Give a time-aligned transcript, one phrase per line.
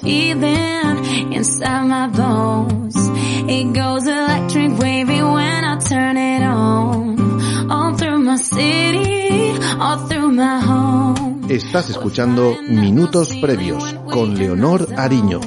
[0.00, 2.96] Feeling inside my bones.
[3.50, 7.70] It goes electric wavy when I turn it on.
[7.70, 9.07] All through my city,
[11.48, 15.40] Estás escuchando Minutos Previos con Leonor Ariño.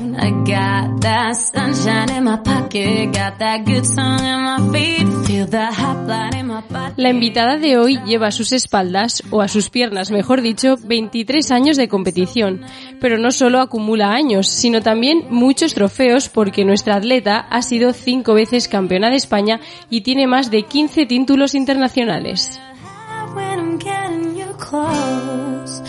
[6.97, 11.51] La invitada de hoy lleva a sus espaldas, o a sus piernas mejor dicho, 23
[11.51, 12.61] años de competición.
[12.99, 18.33] Pero no solo acumula años, sino también muchos trofeos porque nuestra atleta ha sido cinco
[18.33, 19.59] veces campeona de España
[19.91, 22.59] y tiene más de 15 títulos internacionales.
[23.33, 25.81] When I'm getting you close,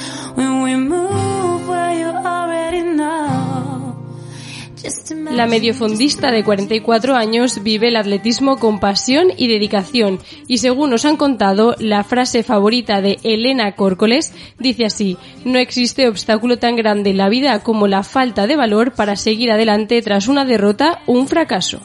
[5.33, 10.19] La mediofondista de 44 años vive el atletismo con pasión y dedicación.
[10.47, 16.07] Y según nos han contado, la frase favorita de Elena Córcoles dice así, no existe
[16.07, 20.29] obstáculo tan grande en la vida como la falta de valor para seguir adelante tras
[20.29, 21.81] una derrota o un fracaso.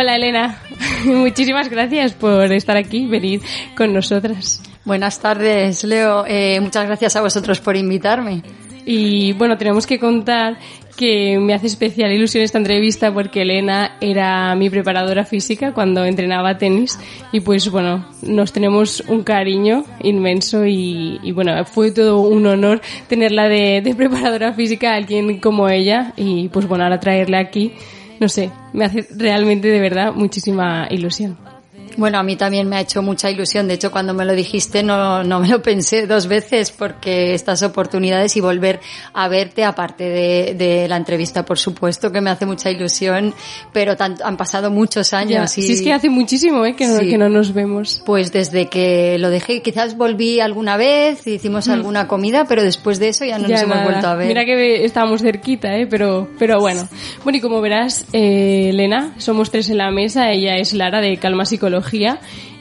[0.00, 0.62] Hola Elena,
[1.06, 3.40] muchísimas gracias por estar aquí, venir
[3.76, 4.62] con nosotras.
[4.84, 6.24] Buenas tardes, Leo.
[6.24, 8.44] Eh, muchas gracias a vosotros por invitarme.
[8.86, 10.56] Y bueno, tenemos que contar
[10.96, 16.58] que me hace especial ilusión esta entrevista porque Elena era mi preparadora física cuando entrenaba
[16.58, 16.96] tenis
[17.32, 22.80] y pues bueno, nos tenemos un cariño inmenso y, y bueno, fue todo un honor
[23.08, 27.72] tenerla de, de preparadora física a alguien como ella y pues bueno, ahora traerla aquí,
[28.20, 31.36] no sé, me hace realmente de verdad muchísima ilusión.
[31.98, 33.68] Bueno, a mí también me ha hecho mucha ilusión.
[33.68, 37.62] De hecho, cuando me lo dijiste no, no me lo pensé dos veces porque estas
[37.62, 38.80] oportunidades y volver
[39.12, 43.34] a verte, aparte de, de la entrevista, por supuesto, que me hace mucha ilusión,
[43.72, 45.58] pero tan- han pasado muchos Ya, años.
[45.58, 46.74] y, Si es que hace muchísimo ¿eh?
[46.76, 47.08] que, no, Sí.
[47.10, 48.02] que no nos vemos.
[48.06, 53.08] Pues desde que lo dejé, quizás volví alguna vez, hicimos alguna comida, pero después de
[53.08, 53.50] eso ya no Mm.
[53.50, 53.88] Ya nos hemos nada.
[53.90, 54.28] vuelto a ver.
[54.28, 55.86] Mira que estábamos cerquita, ¿eh?
[55.88, 56.88] pero, pero bueno.
[57.24, 60.30] Bueno, y como verás, eh, Elena, somos tres en la mesa.
[60.30, 61.44] Ella es Lara de Calma
[61.90, 62.20] Psicología.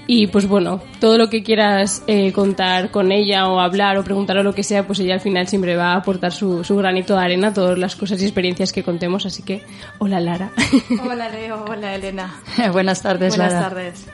[0.10, 4.38] Y pues bueno, todo lo que quieras eh, contar con ella o hablar o preguntar
[4.38, 7.18] o lo que sea, pues ella al final siempre va a aportar su, su granito
[7.18, 9.26] de arena, todas las cosas y experiencias que contemos.
[9.26, 9.64] Así que,
[10.00, 10.52] hola Lara.
[11.06, 12.42] Hola Leo, hola Elena.
[12.72, 13.68] Buenas tardes, Buenas Lara.
[13.70, 14.06] tardes.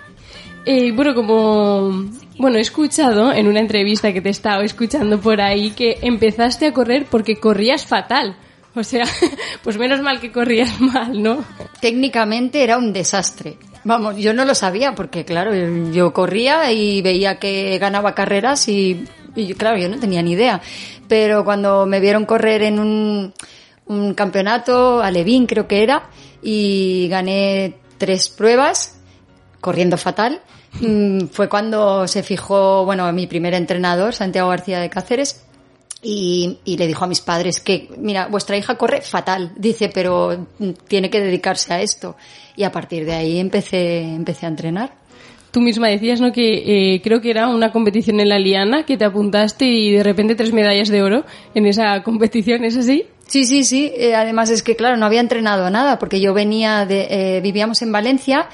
[0.65, 1.91] Eh, bueno, como
[2.39, 6.65] bueno, he escuchado en una entrevista que te he estado escuchando por ahí que empezaste
[6.65, 8.35] a correr porque corrías fatal.
[8.73, 9.05] O sea,
[9.63, 11.45] pues menos mal que corrías mal, ¿no?
[11.81, 13.57] técnicamente era un desastre.
[13.85, 15.53] Vamos, yo no lo sabía porque, claro,
[15.91, 19.05] yo corría y veía que ganaba carreras y,
[19.57, 20.61] claro, yo no tenía ni idea.
[21.07, 23.33] Pero cuando me vieron correr en un,
[23.87, 26.03] un campeonato, a Levín creo que era,
[26.41, 28.99] y gané tres pruebas,
[29.59, 30.41] corriendo fatal,
[30.79, 35.43] mm, fue cuando se fijó, bueno, mi primer entrenador, Santiago García de Cáceres,
[36.03, 40.47] y, le dijo a mis padres que, mira, vuestra hija corre fatal, dice, pero
[40.87, 42.15] tiene que dedicarse a esto.
[42.55, 44.93] Y a partir de ahí empecé, empecé a entrenar.
[45.51, 46.31] Tú misma decías, ¿no?
[46.31, 50.03] Que eh, creo que era una competición en la Liana, que te apuntaste y de
[50.03, 53.05] repente tres medallas de oro en esa competición, ¿es así?
[53.33, 53.91] Sí, sí, sí.
[53.97, 57.81] Eh, además es que, claro, no había entrenado nada porque yo venía de, eh, vivíamos
[57.81, 58.47] en Valencia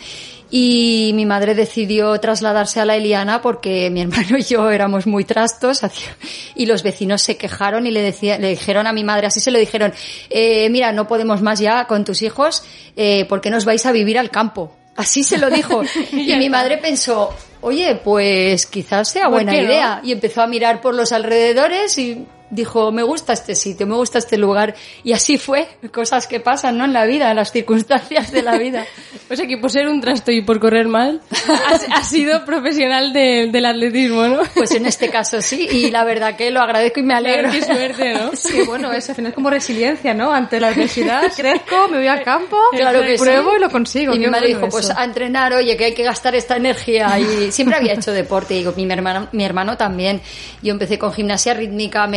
[0.49, 5.25] y mi madre decidió trasladarse a la Eliana porque mi hermano y yo éramos muy
[5.25, 5.81] trastos
[6.55, 9.51] y los vecinos se quejaron y le, decía, le dijeron a mi madre, así se
[9.51, 9.91] lo dijeron,
[10.29, 12.63] eh, mira, no podemos más ya con tus hijos,
[12.95, 14.77] eh, ¿por qué nos vais a vivir al campo?
[14.95, 15.83] Así se lo dijo.
[16.13, 19.61] y mi madre pensó, oye, pues quizás sea ¿Por buena no?
[19.61, 19.99] idea.
[20.05, 24.17] Y empezó a mirar por los alrededores y dijo, me gusta este sitio, me gusta
[24.19, 24.75] este lugar.
[25.03, 26.85] Y así fue, cosas que pasan, ¿no?
[26.85, 28.85] En la vida, en las circunstancias de la vida.
[29.31, 31.21] O sea que por ser un trasto y por correr mal,
[31.67, 34.39] has, has sido profesional de- del atletismo, ¿no?
[34.55, 37.51] Pues en este caso sí, y la verdad que lo agradezco y me alegro.
[37.51, 38.31] Qué suerte, ¿no?
[38.35, 40.33] Sí, bueno, es al final como resiliencia, ¿no?
[40.33, 43.23] Ante la adversidad, crezco, me voy al campo, Claro que sí.
[43.23, 44.15] pruebo y lo consigo.
[44.15, 44.97] Y mi madre bueno dijo, pues eso.
[44.97, 47.19] a entrenar, oye, que hay que gastar esta energía.
[47.19, 50.21] Y siempre había hecho deporte, digo, mi hermano, mi hermano también.
[50.63, 52.07] Yo empecé con gimnasia rítmica,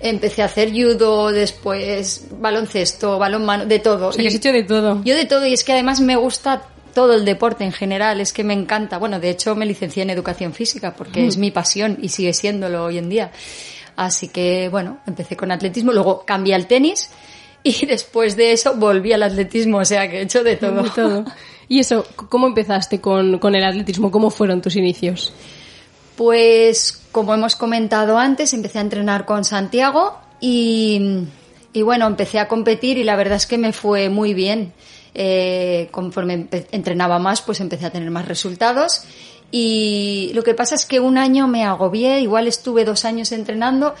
[0.00, 4.08] empecé a hacer judo, después baloncesto, balonmano, de todo.
[4.08, 5.02] O sea, que has hecho de todo.
[5.04, 6.62] yo de todo, y es que además me gusta
[6.94, 8.98] todo el deporte en general, es que me encanta.
[8.98, 12.84] Bueno, de hecho me licencié en educación física porque es mi pasión y sigue siéndolo
[12.84, 13.32] hoy en día.
[13.96, 17.10] Así que, bueno, empecé con atletismo, luego cambié al tenis
[17.62, 20.82] y después de eso volví al atletismo, o sea que he hecho de todo.
[20.82, 21.24] De todo.
[21.66, 24.10] Y eso, ¿cómo empezaste con, con el atletismo?
[24.10, 25.32] ¿Cómo fueron tus inicios?
[26.16, 31.26] Pues, como hemos comentado antes, empecé a entrenar con Santiago y,
[31.72, 34.72] y bueno, empecé a competir y la verdad es que me fue muy bien.
[35.16, 39.04] Eh, conforme entrenaba más, pues empecé a tener más resultados.
[39.50, 43.94] Y lo que pasa es que un año me agobié, igual estuve dos años entrenando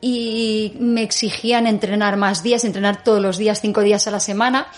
[0.00, 4.68] y me exigían entrenar más días, entrenar todos los días, cinco días a la semana.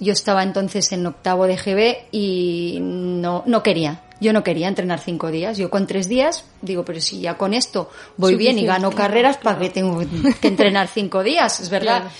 [0.00, 4.00] Yo estaba entonces en octavo de GB y no, no quería.
[4.20, 5.58] Yo no quería entrenar cinco días.
[5.58, 9.38] Yo con tres días digo, pero si ya con esto voy bien y gano carreras,
[9.38, 10.02] ¿para qué tengo
[10.40, 11.60] que entrenar cinco días?
[11.60, 12.02] Es verdad.
[12.02, 12.14] Claro.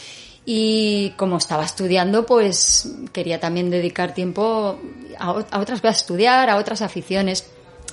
[0.47, 4.79] Y como estaba estudiando, pues quería también dedicar tiempo
[5.19, 7.47] a, otras cosas, a estudiar, a otras aficiones.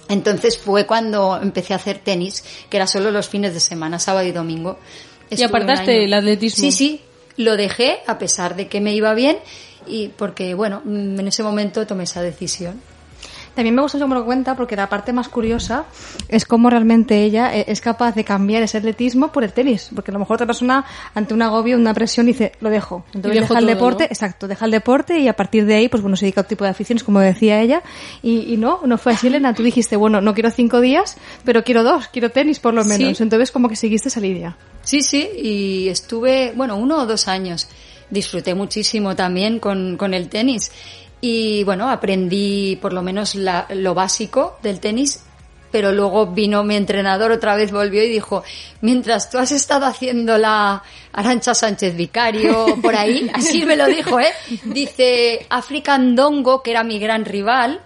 [0.09, 4.27] Entonces fue cuando empecé a hacer tenis, que era solo los fines de semana, sábado
[4.27, 4.77] y domingo.
[5.29, 6.59] ¿Y Estuve apartaste el atletismo?
[6.59, 7.01] Sí, sí,
[7.37, 9.37] lo dejé a pesar de que me iba bien
[9.87, 12.81] y porque, bueno, en ese momento tomé esa decisión.
[13.55, 15.85] También me gusta cómo lo cuenta porque la parte más curiosa
[16.29, 19.89] es cómo realmente ella eh, es capaz de cambiar ese atletismo por el tenis.
[19.93, 23.03] Porque a lo mejor otra persona ante un agobio, una presión dice, lo dejo.
[23.13, 24.07] Entonces deja el deporte, ¿no?
[24.07, 26.49] exacto, deja el deporte y a partir de ahí pues bueno se dedica a otro
[26.49, 27.83] tipo de aficiones como decía ella.
[28.21, 31.63] Y, y no, no fue así Elena, tú dijiste, bueno, no quiero cinco días, pero
[31.63, 33.17] quiero dos, quiero tenis por lo menos.
[33.17, 33.23] Sí.
[33.23, 34.55] Entonces como que seguiste esa línea.
[34.83, 37.67] Sí, sí, y estuve, bueno, uno o dos años.
[38.09, 40.71] Disfruté muchísimo también con, con el tenis.
[41.21, 45.23] Y bueno, aprendí por lo menos la- lo básico del tenis,
[45.71, 48.43] pero luego vino mi entrenador otra vez, volvió y dijo,
[48.81, 50.81] mientras tú has estado haciendo la
[51.13, 54.33] Arancha Sánchez Vicario por ahí, así me lo dijo, ¿eh?
[54.65, 57.79] Dice, African Dongo, que era mi gran rival,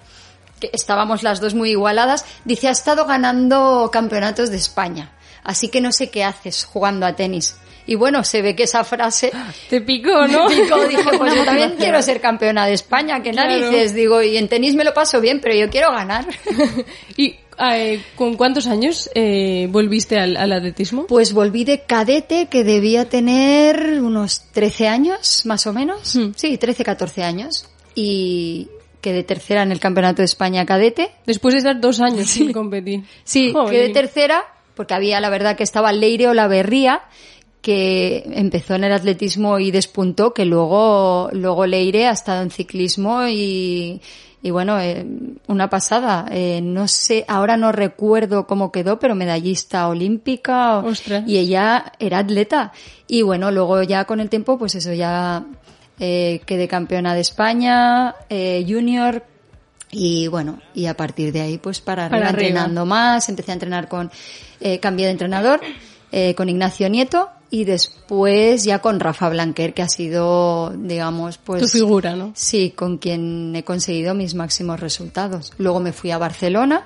[0.60, 5.12] que estábamos las dos muy igualadas, dice, ha estado ganando campeonatos de España.
[5.44, 7.58] Así que no sé qué haces jugando a tenis.
[7.88, 9.32] Y bueno, se ve que esa frase
[9.70, 10.50] Te picó, ¿no?
[10.50, 10.88] me picó.
[10.88, 13.50] Dije, pues yo también quiero ser campeona de España, que Claro.
[13.50, 13.94] narices.
[13.94, 16.26] Digo, y en tenis me lo paso bien, pero yo quiero ganar.
[17.18, 17.36] ¿Y
[17.72, 21.06] eh, con cuántos años eh, volviste al, al atletismo?
[21.08, 26.16] Pues volví de cadete, que debía tener unos 13 años, más o menos.
[26.16, 26.32] Hmm.
[26.36, 27.70] Sí, 13, 14 años.
[27.94, 28.68] Y
[29.00, 31.12] quedé tercera en el Campeonato de España cadete.
[31.28, 33.04] Después de estar dos años sin competir.
[33.24, 33.70] Sí, Jolín.
[33.72, 34.44] quedé tercera
[34.74, 37.04] porque había, la verdad, que estaba Leire Olaverría,
[37.66, 43.26] que empezó en el atletismo y despuntó, que luego, luego Leire ha estado en ciclismo
[43.28, 44.00] y,
[44.44, 45.04] y bueno, eh,
[45.48, 46.28] una pasada.
[46.30, 50.78] Eh, no sé, ahora no recuerdo cómo quedó, pero medallista olímpica.
[50.78, 51.24] o- Ostras.
[51.26, 52.72] Y ella era atleta.
[53.08, 55.44] Y bueno, luego ya con el tiempo, pues eso, ya
[56.00, 59.24] eh, quedé campeona de España, eh, junior,
[59.90, 62.42] y bueno, y a partir de ahí, pues para Para arriba.
[62.48, 64.12] entrenando más, empecé a entrenar con,
[64.62, 65.62] eh, cambié de entrenador,
[66.18, 71.62] eh, con Ignacio Nieto y después ya con Rafa Blanquer, que ha sido, digamos, pues...
[71.62, 72.32] Tu figura, ¿no?
[72.36, 75.52] Sí, con quien he conseguido mis máximos resultados.
[75.58, 76.86] Luego me fui a Barcelona,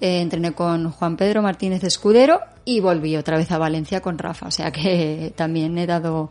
[0.00, 4.48] eh, entrené con Juan Pedro Martínez Escudero y volví otra vez a Valencia con Rafa.
[4.48, 6.30] O sea que también he dado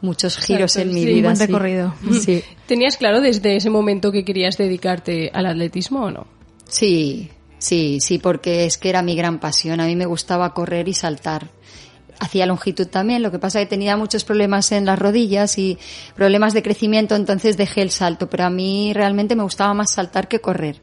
[0.00, 1.28] muchos giros Exacto, en mi sí, vida.
[1.28, 1.44] buen sí.
[1.44, 1.94] recorrido.
[2.22, 2.42] Sí.
[2.66, 6.26] ¿Tenías claro desde ese momento que querías dedicarte al atletismo o no?
[6.68, 9.78] Sí, sí, sí, porque es que era mi gran pasión.
[9.78, 11.50] A mí me gustaba correr y saltar.
[12.22, 15.76] Hacía longitud también, lo que pasa es que tenía muchos problemas en las rodillas y
[16.14, 20.28] problemas de crecimiento, entonces dejé el salto, pero a mí realmente me gustaba más saltar
[20.28, 20.76] que correr.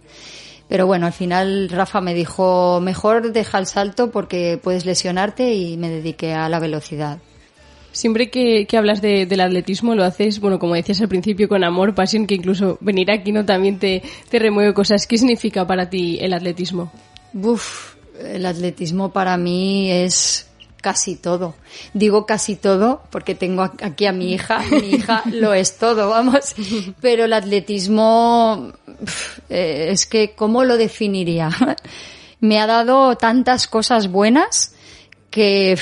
[0.67, 5.77] Pero bueno, al final Rafa me dijo, mejor deja el salto porque puedes lesionarte y
[5.77, 7.19] me dediqué a la velocidad.
[7.93, 11.63] Siempre que, que hablas de- del atletismo lo haces, bueno, como decías al principio, con
[11.63, 15.08] amor, pasión, que incluso venir aquí no también te, te remueve cosas.
[15.08, 16.91] ¿Qué significa para ti el atletismo?
[18.24, 20.48] El atletismo para mí es
[20.81, 21.55] casi todo.
[21.93, 24.62] Digo casi todo porque tengo aquí a mi hija.
[24.71, 26.55] Mi hija lo es todo, vamos.
[27.01, 28.74] Pero el atletismo
[29.50, 31.50] eh, es que, ¿cómo lo definiría?
[32.39, 34.74] Me ha dado tantas cosas buenas
[35.29, 35.77] que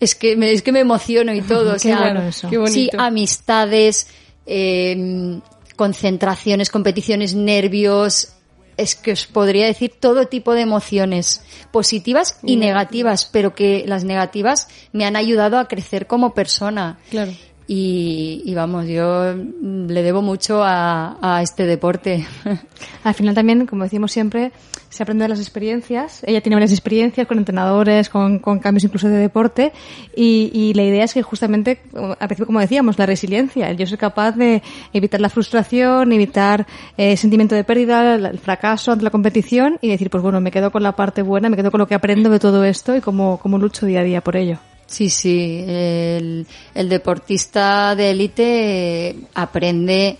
[0.00, 1.72] es que me, es que me emociono y todo.
[1.74, 2.48] O sea, bueno eso.
[2.48, 2.92] Qué bonito.
[2.92, 4.06] Sí, amistades,
[4.46, 5.40] eh,
[5.74, 8.32] concentraciones, competiciones, nervios.
[8.78, 14.04] Es que os podría decir todo tipo de emociones, positivas y negativas, pero que las
[14.04, 16.98] negativas me han ayudado a crecer como persona.
[17.10, 17.32] Claro.
[17.70, 22.26] Y, y vamos, yo le debo mucho a, a este deporte.
[23.04, 24.52] Al final también, como decimos siempre,
[24.88, 26.22] se aprende de las experiencias.
[26.26, 29.72] Ella tiene varias experiencias con entrenadores, con, con cambios incluso de deporte
[30.16, 33.86] y, y la idea es que justamente, al principio como decíamos, la resiliencia, el yo
[33.86, 34.62] ser capaz de
[34.94, 39.88] evitar la frustración, evitar eh, el sentimiento de pérdida, el fracaso ante la competición y
[39.88, 42.30] decir, pues bueno, me quedo con la parte buena, me quedo con lo que aprendo
[42.30, 44.58] de todo esto y cómo, cómo lucho día a día por ello.
[44.88, 50.16] Sí, sí, el, el deportista de élite aprende,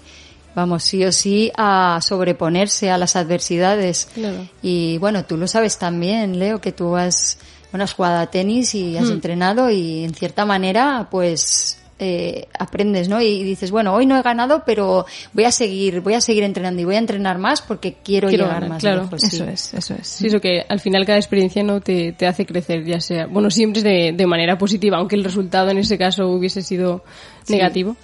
[0.55, 4.09] vamos, sí o sí, a sobreponerse a las adversidades.
[4.13, 4.47] Claro.
[4.61, 7.39] Y bueno, tú lo sabes también, Leo, que tú has,
[7.73, 13.09] bueno, has jugado a tenis y has entrenado y en cierta manera, pues, eh, aprendes,
[13.09, 13.21] ¿no?
[13.21, 16.81] Y dices, bueno, hoy no he ganado, pero voy a seguir, voy a seguir entrenando
[16.81, 19.03] y voy a entrenar más porque quiero, Quiero llegar ganar, más claro.
[19.03, 19.21] lejos.
[19.23, 19.37] sí.
[19.37, 20.07] Eso es, eso es.
[20.07, 23.51] Sí, eso que al final cada experiencia no te, te hace crecer, ya sea, bueno,
[23.51, 27.05] siempre es de, de manera positiva, aunque el resultado en ese caso hubiese sido
[27.49, 27.97] negativo.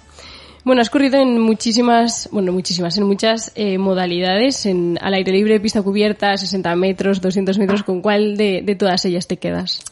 [0.65, 5.59] Bueno, has corrido en muchísimas, bueno, muchísimas, en muchas eh, modalidades, en al aire libre,
[5.59, 9.83] pista cubierta, 60 metros, 200 metros, ¿con cuál de, de todas ellas te quedas?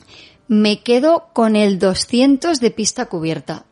[0.47, 3.65] Me quedo con el 200 de pista cubierta.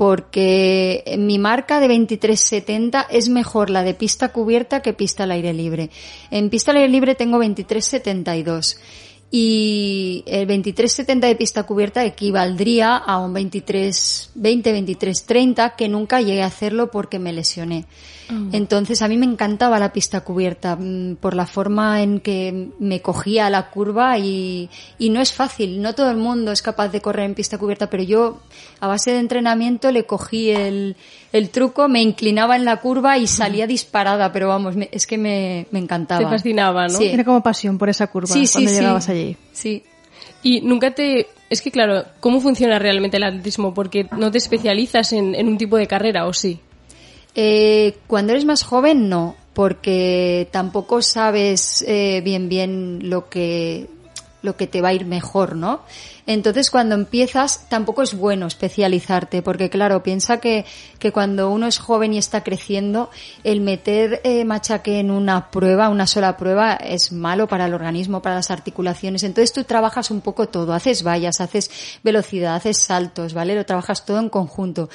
[0.00, 5.52] Porque mi marca de 23.70 es mejor la de pista cubierta que pista al aire
[5.52, 5.90] libre.
[6.30, 8.78] En pista al aire libre tengo 23.72
[9.30, 16.44] y el 23.70 de pista cubierta equivaldría a un 23, 20, 23.30 que nunca llegué
[16.44, 17.84] a hacerlo porque me lesioné.
[18.52, 23.00] Entonces a mí me encantaba la pista cubierta mm, por la forma en que me
[23.00, 24.68] cogía la curva y,
[24.98, 27.88] y no es fácil, no todo el mundo es capaz de correr en pista cubierta,
[27.90, 28.38] pero yo
[28.80, 30.96] a base de entrenamiento le cogí el,
[31.32, 35.18] el truco, me inclinaba en la curva y salía disparada, pero vamos, me- es que
[35.18, 36.20] me, me encantaba.
[36.22, 36.98] Te fascinaba, ¿no?
[36.98, 37.08] Sí.
[37.08, 38.76] Tiene como pasión por esa curva sí, cuando sí.
[38.76, 39.36] llegabas allí.
[39.52, 39.82] Sí.
[40.42, 41.26] Y nunca te...
[41.50, 43.74] Es que claro, ¿cómo funciona realmente el atletismo?
[43.74, 46.60] Porque no te especializas en, en un tipo de carrera, ¿o sí?
[47.34, 53.88] Eh, cuando eres más joven, no, porque tampoco sabes eh, bien bien lo que
[54.42, 55.82] lo que te va a ir mejor, ¿no?
[56.26, 60.64] Entonces, cuando empiezas, tampoco es bueno especializarte, porque claro, piensa que,
[60.98, 63.10] que cuando uno es joven y está creciendo,
[63.44, 68.22] el meter eh, machaque en una prueba, una sola prueba, es malo para el organismo,
[68.22, 69.24] para las articulaciones.
[69.24, 71.70] Entonces, tú trabajas un poco todo, haces vallas, haces
[72.02, 73.54] velocidad, haces saltos, ¿vale?
[73.54, 74.88] Lo trabajas todo en conjunto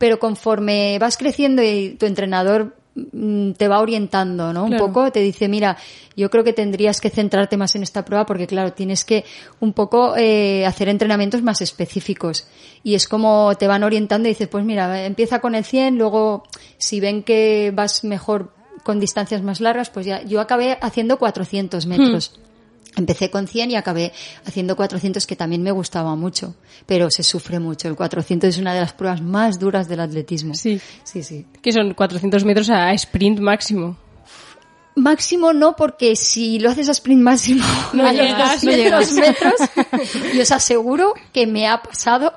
[0.00, 4.64] pero conforme vas creciendo y tu entrenador mm, te va orientando, ¿no?
[4.64, 5.76] Un poco te dice, mira,
[6.16, 9.26] yo creo que tendrías que centrarte más en esta prueba porque, claro, tienes que
[9.60, 12.46] un poco eh, hacer entrenamientos más específicos.
[12.82, 16.44] Y es como te van orientando y dices, pues mira, empieza con el 100, luego
[16.78, 21.84] si ven que vas mejor con distancias más largas, pues ya, yo acabé haciendo 400
[21.84, 22.40] metros.
[22.96, 24.12] Empecé con 100 y acabé
[24.44, 26.56] haciendo 400 que también me gustaba mucho,
[26.86, 27.88] pero se sufre mucho.
[27.88, 30.54] El 400 es una de las pruebas más duras del atletismo.
[30.54, 30.80] Sí.
[31.04, 31.46] Sí, sí.
[31.62, 33.96] Que son 400 metros a sprint máximo.
[34.96, 39.12] Máximo no, porque si lo haces a sprint máximo No a los llegas, no 200
[39.12, 39.54] metros,
[40.34, 42.32] y os aseguro que me ha pasado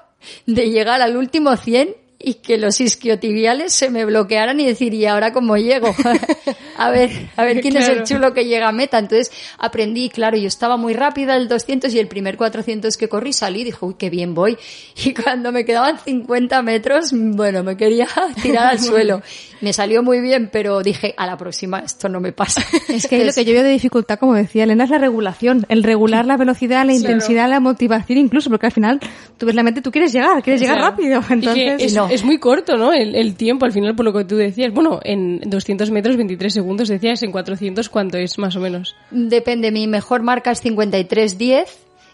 [0.45, 5.05] de llegar al último 100 y que los isquiotibiales se me bloquearan y decir, ¿y
[5.05, 5.93] ahora cómo llego?
[6.77, 8.97] a ver, a ver quién es el chulo que llega a meta.
[8.97, 13.33] Entonces aprendí, claro, yo estaba muy rápida el 200 y el primer 400 que corrí
[13.33, 14.57] salí y dije, uy, qué bien voy.
[15.03, 18.07] Y cuando me quedaban 50 metros, bueno, me quería
[18.41, 19.21] tirar al suelo.
[19.59, 22.61] Me salió muy bien, pero dije, a la próxima esto no me pasa.
[22.89, 25.65] Es que lo que yo veo de dificultad, como decía Elena, es la regulación.
[25.69, 28.99] El regular la velocidad, la intensidad, la motivación incluso, porque al final
[29.37, 30.91] tú ves la mente, tú quieres llegar, quieres llegar Claro.
[30.91, 31.19] rápido.
[31.19, 32.09] Y que Entonces, es, no.
[32.13, 32.93] Es muy corto, ¿no?
[32.93, 34.73] El, el tiempo, al final, por lo que tú decías.
[34.73, 38.95] Bueno, en 200 metros, 23 segundos, decías, en 400, ¿cuánto es más o menos?
[39.11, 41.65] Depende, mi mejor marca es 53.10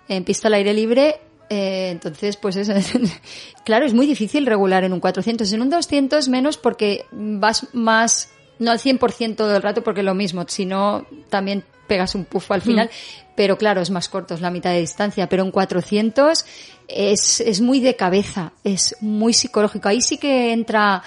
[0.07, 1.15] en pista al aire libre.
[1.49, 2.69] eh, entonces, pues es,
[3.63, 5.51] claro, es muy difícil regular en un 400.
[5.53, 8.29] En un 200 menos porque vas más,
[8.59, 12.61] no al 100% del rato porque es lo mismo, sino también pegas un pufo al
[12.61, 12.89] final.
[13.35, 15.27] Pero claro, es más corto, es la mitad de distancia.
[15.27, 16.45] Pero en 400
[16.89, 19.87] es, es muy de cabeza, es muy psicológico.
[19.89, 21.03] Ahí sí que entra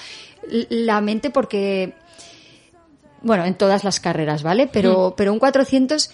[0.70, 1.94] la mente porque
[3.22, 4.66] bueno, en todas las carreras, ¿vale?
[4.66, 6.10] Pero, pero un 400,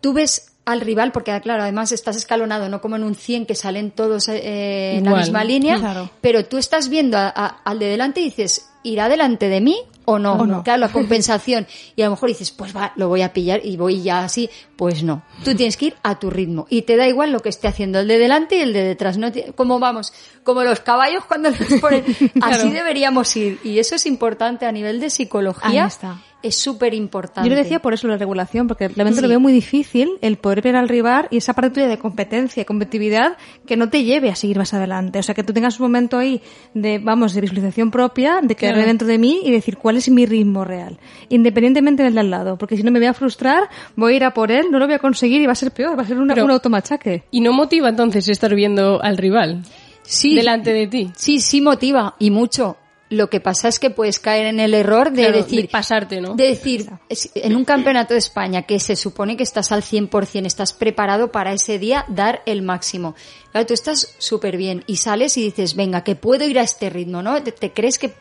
[0.00, 3.56] tú ves al rival, porque claro, además estás escalonado, no como en un 100 que
[3.56, 6.08] salen todos eh, en la misma línea, Claro.
[6.20, 9.76] pero tú estás viendo a- a- al de delante y dices, ¿irá delante de mí
[10.04, 10.34] o no?
[10.34, 10.62] O no.
[10.64, 11.66] Claro, la compensación.
[11.96, 14.48] y a lo mejor dices, pues va, lo voy a pillar y voy ya así.
[14.76, 15.22] Pues no.
[15.44, 16.66] Tú tienes que ir a tu ritmo.
[16.68, 19.16] Y te da igual lo que esté haciendo el de delante y el de detrás.
[19.18, 20.12] No te- como vamos,
[20.44, 22.04] como los caballos cuando los ponen.
[22.42, 23.60] Así deberíamos ir.
[23.64, 26.18] Y eso es importante a nivel de psicología Ahí está.
[26.42, 27.48] Es súper importante.
[27.48, 30.62] Yo le decía por eso la regulación, porque realmente lo veo muy difícil el poder
[30.62, 34.34] ver al rival y esa parte tuya de competencia, competitividad, que no te lleve a
[34.34, 35.18] seguir más adelante.
[35.18, 36.40] O sea, que tú tengas un momento ahí
[36.74, 38.88] de, vamos, de visualización propia, de quedarme Claro.
[38.88, 42.56] dentro de mí y decir cuál es mi ritmo real, independientemente del de al lado.
[42.58, 44.86] Porque si no me voy a frustrar, voy a ir a por él, no lo
[44.86, 47.24] voy a conseguir y va a ser peor, va a ser una- Pero- un automachaque.
[47.30, 49.62] ¿Y no motiva entonces estar viendo al rival
[50.02, 51.10] Sí, delante de ti?
[51.16, 52.76] Sí, sí motiva y mucho.
[53.12, 56.20] Lo que pasa es que puedes caer en el error de Claro, decir, de pasarte,
[56.22, 56.34] ¿no?
[56.34, 56.88] de decir,
[57.34, 61.52] en un campeonato de España que se supone que estás al 100%, estás preparado para
[61.52, 63.14] ese día dar el máximo.
[63.50, 66.88] Claro, tú estás súper bien y sales y dices, venga, que puedo ir a este
[66.88, 67.42] ritmo, ¿no?
[67.42, 68.14] Te, te crees que...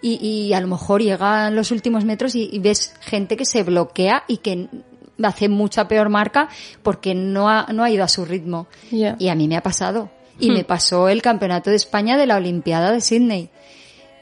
[0.00, 3.62] Y, y a lo mejor llegan los últimos metros y, y ves gente que se
[3.62, 4.68] bloquea y que
[5.22, 6.48] hace mucha peor marca
[6.82, 8.66] porque no ha, no ha ido a su ritmo.
[8.90, 10.10] Y a mí me ha pasado.
[10.38, 10.54] Y Hmm.
[10.54, 13.50] me pasó el campeonato de España de la Olimpiada de Sydney.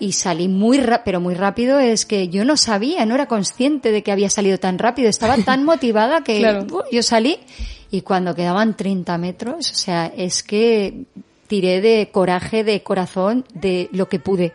[0.02, 3.92] Y salí muy rápido, pero muy rápido es que yo no sabía, no era consciente
[3.92, 5.08] de que había salido tan rápido.
[5.08, 6.66] Estaba tan motivada que Claro.
[6.72, 7.38] uh, yo salí
[7.92, 11.04] y cuando quedaban 30 metros, o sea, es que
[11.46, 14.52] tiré de coraje, de corazón, de lo que pude.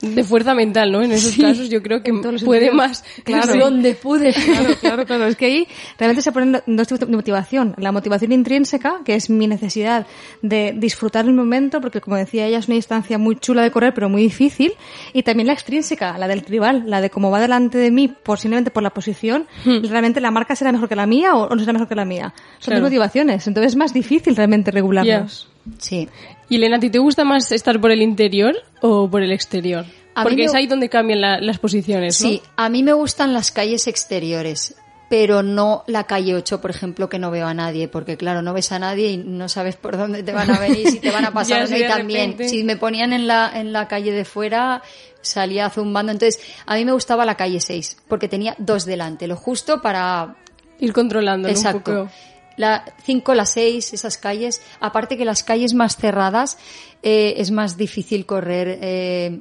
[0.00, 1.02] De fuerza mental, ¿no?
[1.02, 2.74] En esos casos yo creo que puede sentidos.
[2.74, 3.04] más.
[3.24, 3.52] Claro.
[3.52, 3.58] Sí.
[3.58, 4.32] Donde pude.
[4.32, 5.26] Claro, claro, claro.
[5.26, 7.74] Es que ahí realmente se ponen dos tipos de motivación.
[7.78, 10.06] La motivación intrínseca, que es mi necesidad
[10.40, 13.92] de disfrutar el momento, porque como decía ella, es una distancia muy chula de correr,
[13.92, 14.72] pero muy difícil.
[15.12, 18.70] Y también la extrínseca, la del rival, la de cómo va delante de mí, posiblemente
[18.70, 21.88] por la posición, realmente la marca será mejor que la mía o no será mejor
[21.88, 22.32] que la mía.
[22.58, 22.82] Son Claro.
[22.82, 23.46] dos motivaciones.
[23.46, 25.48] Entonces es más difícil realmente regularlos.
[25.78, 26.08] Sí.
[26.48, 29.84] Y Elena, ¿a ti te gusta más estar por el interior o por el exterior?
[30.14, 32.28] A Porque me- es ahí donde cambian la- las posiciones, ¿no?
[32.28, 34.74] Sí, a mí me gustan las calles exteriores,
[35.08, 38.52] pero no la calle 8, por ejemplo, que no veo a nadie, porque claro, no
[38.52, 41.24] ves a nadie y no sabes por dónde te van a venir, si te van
[41.24, 42.48] a pasar sí, y también, repente.
[42.48, 44.82] si me ponían en la, en la calle de fuera,
[45.20, 46.10] salía zumbando.
[46.12, 50.36] Entonces, a mí me gustaba la calle 6, porque tenía dos delante, lo justo para
[50.80, 51.80] Ir controlando un Exacto.
[52.04, 52.10] poco.
[52.58, 54.60] La 5, la 6, esas calles.
[54.80, 56.58] Aparte que las calles más cerradas
[57.02, 58.78] eh, es más difícil correr.
[58.82, 59.40] eh,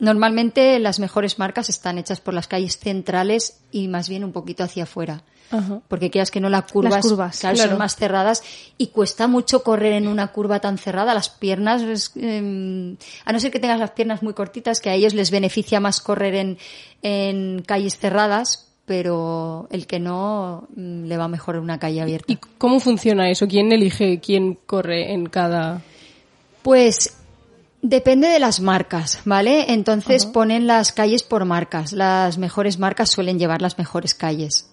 [0.00, 4.62] normalmente las mejores marcas están hechas por las calles centrales y más bien un poquito
[4.62, 5.24] hacia afuera.
[5.50, 5.80] Ajá.
[5.88, 7.70] Porque quieras que no las curvas, Las curvas, claro, claro.
[7.70, 8.42] son más cerradas
[8.76, 11.14] y cuesta mucho correr en una curva tan cerrada.
[11.14, 14.94] Las piernas, es, eh, a no ser que tengas las piernas muy cortitas, que a
[14.94, 16.58] ellos les beneficia más correr en,
[17.02, 22.32] en calles cerradas, pero el que no mm, le va mejor en una calle abierta.
[22.32, 23.46] ¿Y cómo funciona eso?
[23.46, 25.82] ¿Quién elige quién corre en cada...?
[26.62, 27.16] Pues
[27.82, 29.72] depende de las marcas, ¿vale?
[29.72, 31.92] Entonces ponen las calles por marcas.
[31.92, 34.70] Las mejores marcas suelen llevar las mejores calles.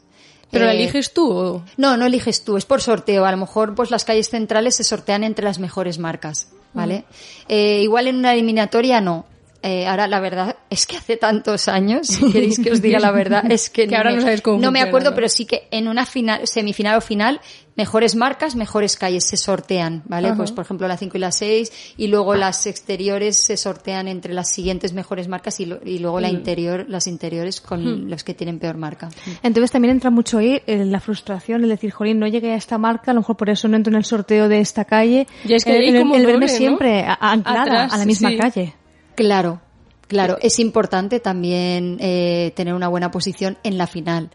[0.50, 1.66] ¿Pero la Eh, eliges tú o...?
[1.76, 3.26] No, no eliges tú, es por sorteo.
[3.26, 7.04] A lo mejor pues las calles centrales se sortean entre las mejores marcas, ¿vale?
[7.50, 9.26] Eh, igual en una eliminatoria no.
[9.68, 13.10] Eh, ahora la verdad es que hace tantos años, si queréis que os diga la
[13.12, 15.16] verdad, es que, Que ahora me- no sabes cómo no me acuerdo, ¿no?
[15.16, 17.42] pero sí que en una final, semifinal o final,
[17.76, 20.28] mejores marcas, mejores calles se sortean, ¿vale?
[20.28, 20.38] Ajá.
[20.38, 24.34] Pues por ejemplo la 5 y la 6 y luego las exteriores se sortean entre
[24.36, 26.22] las siguientes mejores marcas y, lo- y luego Mm.
[26.22, 29.10] la interior, las interiores con los que tienen peor marca.
[29.42, 32.78] Entonces también entra mucho ahí eh, la frustración, el decir, jolín, no llegué a esta
[32.78, 35.26] marca, a lo mejor por eso no entro en el sorteo de esta calle.
[35.44, 35.94] Ya es que el,
[36.26, 36.52] verme ¿no?
[36.54, 38.38] siempre a- anclada Atrás, a la misma sí.
[38.38, 38.76] calle.
[39.16, 39.62] Claro,
[40.08, 40.38] claro.
[40.42, 44.30] Es importante también eh, tener una buena posición en la final.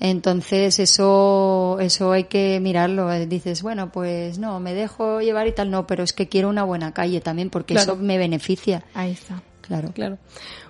[0.00, 3.12] Entonces eso, eso hay que mirarlo.
[3.12, 6.48] Eh, Dices, bueno, pues no, me dejo llevar y tal, no, pero es que quiero
[6.48, 7.94] una buena calle también porque Claro.
[7.94, 8.84] eso me beneficia.
[8.94, 9.42] Ahí está.
[9.62, 9.90] Claro.
[9.92, 10.16] Claro.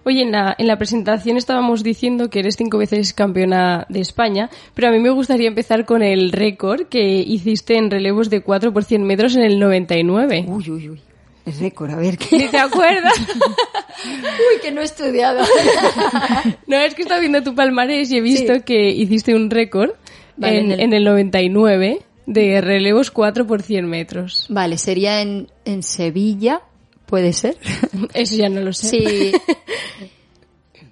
[0.04, 4.50] Oye, en la, en la presentación estábamos diciendo que eres cinco veces campeona de España,
[4.74, 8.72] pero a mí me gustaría empezar con el récord que hiciste en relevos de 4
[8.72, 10.46] por 100 metros en el 99.
[10.48, 11.00] Uy, uy, uy.
[11.48, 12.48] Es récord, a ver ¿Ni qué.
[12.48, 13.14] te acuerdas?
[14.04, 15.44] Uy, que no he estudiado.
[16.66, 18.60] no, es que estaba viendo tu palmarés y he visto Sí.
[18.62, 19.92] que hiciste un récord
[20.36, 24.46] Vale, en, en el- en el 99 de relevos 4 por 100 metros.
[24.50, 26.60] vale, sería en, en Sevilla,
[27.06, 27.56] puede ser.
[28.14, 28.88] Eso ya no lo sé.
[28.88, 29.32] Sí.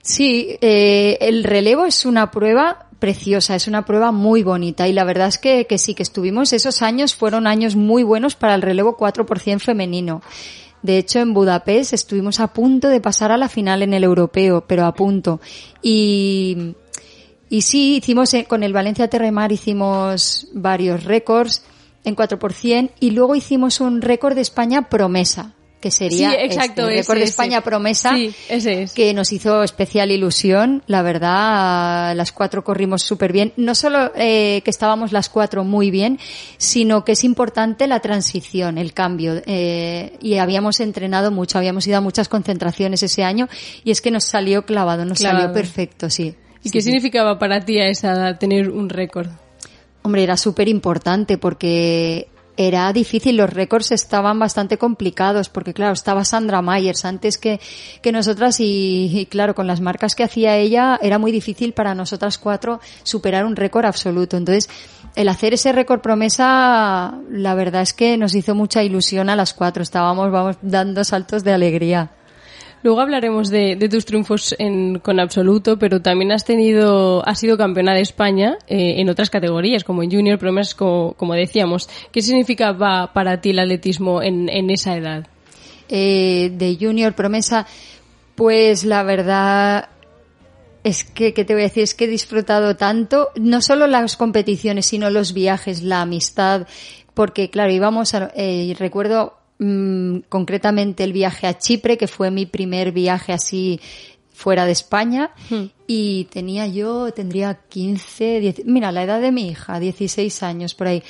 [0.03, 5.05] Sí, eh, el relevo es una prueba preciosa, es una prueba muy bonita y la
[5.05, 8.63] verdad es que, que sí, que estuvimos, esos años fueron años muy buenos para el
[8.63, 10.23] relevo 4% femenino.
[10.83, 14.65] De hecho, en Budapest estuvimos a punto de pasar a la final en el europeo,
[14.67, 15.41] pero a punto.
[15.83, 16.75] Y,
[17.49, 21.65] y sí, hicimos eh, con el Valencia Terremar hicimos varios récords
[22.05, 25.56] en 4% y luego hicimos un récord de España promesa,
[25.87, 27.31] que sería Sí, exacto, este, ese, récord de ese.
[27.31, 28.92] España promesa Sí, ese es.
[28.92, 30.83] que nos hizo especial ilusión.
[30.88, 33.53] La verdad, las cuatro corrimos súper bien.
[33.57, 36.18] No solo eh, que estábamos las cuatro muy bien,
[36.59, 39.40] sino que es importante la transición, el cambio.
[39.46, 43.49] Eh, y habíamos entrenado mucho, habíamos ido a muchas concentraciones ese año
[43.85, 45.42] y es que nos salió clavado, nos Clavado.
[45.44, 46.35] salió perfecto, sí.
[46.64, 49.29] ¿Y qué significaba para ti a esa edad tener un récord?
[50.03, 56.25] Hombre, era súper importante porque era difícil, los récords estaban bastante complicados porque claro, estaba
[56.25, 57.61] Sandra Myers antes que,
[58.03, 61.95] que nosotras y, y, claro, con las marcas que hacía ella era muy difícil para
[61.95, 64.37] nosotras cuatro superar un récord absoluto.
[64.37, 64.69] Entonces,
[65.16, 69.55] el hacer ese récord promesa, la verdad es que nos hizo mucha ilusión a las
[69.55, 69.83] cuatro.
[69.83, 72.11] Estábamos, vamos, dando saltos de alegría.
[72.87, 74.55] Luego hablaremos de, tus triunfos
[75.03, 79.83] con absoluto, pero también has tenido, has sido campeona de España eh, en otras categorías,
[79.83, 81.88] como en junior, promesas, como, decíamos.
[82.12, 85.27] ¿Qué significaba para ti el atletismo en, en esa edad?
[85.88, 87.66] Eh, de junior promesa,
[88.37, 89.88] pues la verdad
[90.85, 91.83] es que, ¿qué te voy a decir?
[91.83, 96.68] Es que he disfrutado tanto, no solo las competiciones, sino los viajes, la amistad,
[97.14, 102.47] porque claro, íbamos a, eh, recuerdo mmm, concretamente el viaje a Chipre, que fue mi
[102.47, 103.81] primer viaje así
[104.33, 105.64] fuera de España hmm.
[105.87, 110.88] y tenía yo, tendría 15, 10, mira, la edad de mi hija, 16 años por
[110.88, 111.03] ahí.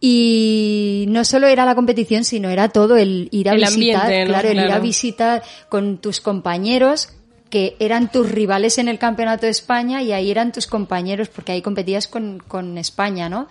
[0.00, 4.48] Y no solo era la competición, sino era todo el ir a el visitar, claro,
[4.48, 7.10] el ir a visitar con tus compañeros
[7.50, 11.52] que eran tus rivales en el campeonato de España y ahí eran tus compañeros porque
[11.52, 13.48] ahí competías con, con España, ¿no?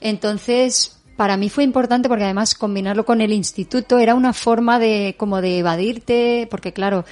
[0.00, 5.16] Entonces, para mí fue importante porque además combinarlo con el instituto era una forma de
[5.18, 7.04] como de evadirte, porque claro,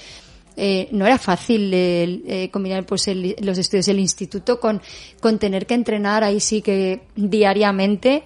[0.56, 4.80] eh, no era fácil eh, combinar pues el- los estudios del instituto con,
[5.20, 8.22] con tener que entrenar ahí sí que diariamente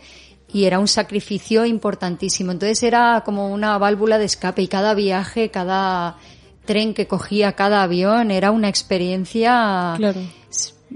[0.52, 2.52] y era un sacrificio importantísimo.
[2.52, 6.18] Entonces era como una válvula de escape y cada viaje, cada
[6.66, 10.20] tren que cogía, cada avión era una experiencia, Claro.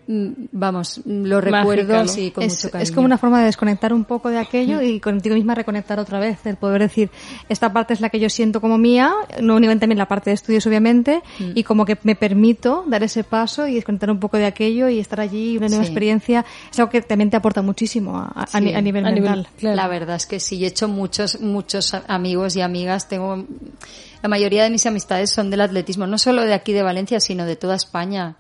[0.07, 2.09] Mm, vamos, lo Mágica, recuerdo ¿no?
[2.09, 2.83] sí, con es, mucho cariño.
[2.83, 6.19] es como una forma de desconectar un poco de aquello y contigo misma reconectar otra
[6.19, 6.45] vez.
[6.47, 7.11] El poder decir,
[7.49, 10.35] esta parte es la que yo siento como mía, no únicamente también la parte de
[10.35, 11.51] estudios, obviamente, Mm.
[11.55, 14.99] y como que me permito dar ese paso y desconectar un poco de aquello y
[14.99, 15.89] estar allí, una nueva Sí.
[15.91, 16.45] experiencia.
[16.71, 19.11] Es algo que también te aporta muchísimo a, a- a Sí, ni- a nivel a
[19.11, 19.49] nivel- mental.
[19.59, 19.77] claro.
[19.77, 23.09] La verdad es que sí, he hecho muchos, muchos amigos y amigas.
[23.09, 23.45] Tengo,
[24.23, 27.45] la mayoría de mis amistades son del atletismo, no solo de aquí de Valencia, sino
[27.47, 28.37] de toda España.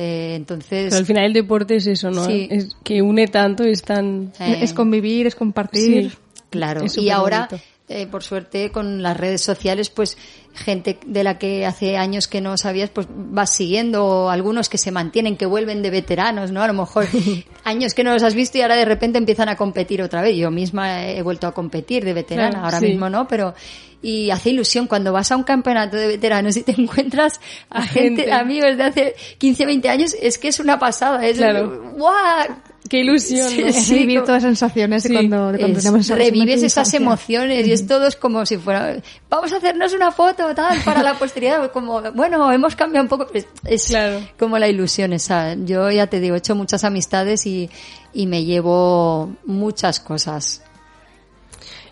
[0.00, 2.24] Eh, entonces, Pero al final el deporte es eso, ¿no?
[2.24, 2.46] Sí.
[2.52, 4.32] Es que une tanto, es tan...
[4.38, 6.10] eh, Es convivir, es compartir.
[6.12, 6.16] Sí.
[6.50, 7.48] Claro, Es y ahora,
[7.88, 10.16] eh, por suerte, con las redes sociales, pues
[10.54, 14.78] gente de la que hace años que no sabías, pues vas siguiendo, o algunos que
[14.78, 16.62] se mantienen, que vuelven de veteranos, ¿no?
[16.62, 17.06] A lo mejor
[17.64, 20.36] años que no los has visto y ahora de repente empiezan a competir otra vez.
[20.36, 22.86] Yo misma he vuelto a competir de veterana, Claro, ahora sí.
[22.86, 23.52] mismo no, pero
[24.00, 28.22] y hace ilusión cuando vas a un campeonato de veteranos y te encuentras a, gente,
[28.22, 28.32] gente.
[28.32, 31.92] amigos de hace 15, 20 años, es que es una pasada, es Claro.
[31.96, 32.46] ¡guau!
[32.88, 33.50] ¡Qué ilusión!
[33.50, 33.66] Sí, ¿no?
[33.66, 36.82] Es sí, vivir todas las sensaciones de cuando, de cuando es- tenemos esa- revives esa
[36.82, 38.96] esas emociones y es todo es como si fuera
[39.28, 43.26] vamos a hacernos una foto tal para la posteridad como bueno hemos cambiado un poco
[43.34, 44.20] es, es Claro.
[44.38, 47.68] como la ilusión esa yo ya te digo he hecho muchas amistades y,
[48.14, 50.62] y me llevo muchas cosas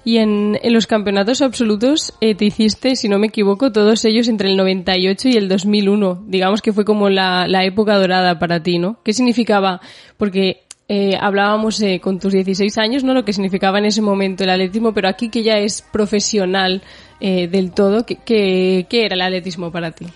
[0.07, 4.29] Y en, en los campeonatos absolutos eh, te hiciste, si no me equivoco, todos ellos
[4.29, 6.27] entre el 98 y el 2001.
[6.29, 9.01] Digamos que fue como la, la época dorada para ti, ¿no?
[9.03, 9.81] ¿Qué significaba?
[10.17, 13.15] Porque eh, hablábamos eh, con tus 16 años, ¿no?
[13.15, 16.83] Lo que significaba en ese momento el atletismo, pero aquí que ya es profesional
[17.19, 20.07] del todo, ¿qué, qué, qué era el atletismo para ti?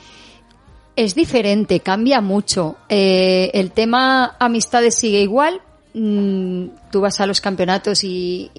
[0.94, 2.76] Es diferente, cambia mucho.
[2.88, 5.60] El tema amistades sigue igual.
[5.94, 8.52] Mm, tú vas a los campeonatos y,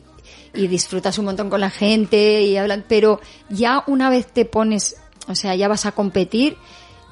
[0.53, 4.95] y disfrutas un montón con la gente y hablan, pero ya una vez te pones,
[5.27, 6.57] o sea, ya vas a competir,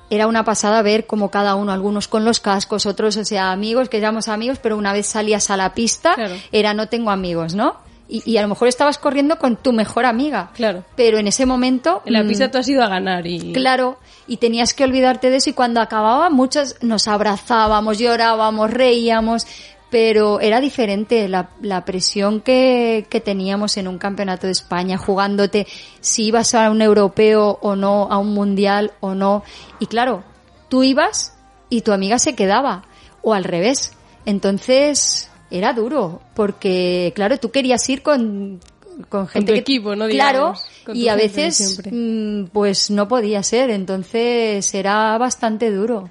[0.10, 3.89] era una pasada ver como cada uno, algunos con los cascos, otros, o sea, amigos,
[3.89, 6.36] que éramos amigos, pero una vez salías a la pista, Claro.
[6.52, 7.78] era no tengo amigos, ¿no?
[8.12, 10.49] Y, y a lo mejor estabas corriendo con tu mejor amiga.
[10.56, 10.84] Claro.
[10.95, 12.02] Pero en ese momento.
[12.06, 13.54] En la mm, pista tú has ido a ganar y...
[13.54, 19.45] Claro, y tenías que olvidarte de eso y cuando acababa muchos nos abrazábamos, llorábamos, reíamos,
[19.89, 25.65] pero era diferente la, la presión que, que teníamos en un campeonato de España, jugándote
[25.99, 29.43] si ibas a un europeo o no, a un mundial o no.
[29.80, 30.23] Y claro,
[30.69, 31.36] tú ibas
[31.69, 32.84] y tu amiga se quedaba,
[33.21, 33.93] o al revés.
[34.25, 38.60] Entonces era duro, porque claro, tú querías ir con,
[39.10, 40.08] con gente tu que- equipo, ¿no?
[40.08, 46.10] Claro, Digamos, con y a veces mm, pues no podía ser, entonces era bastante duro.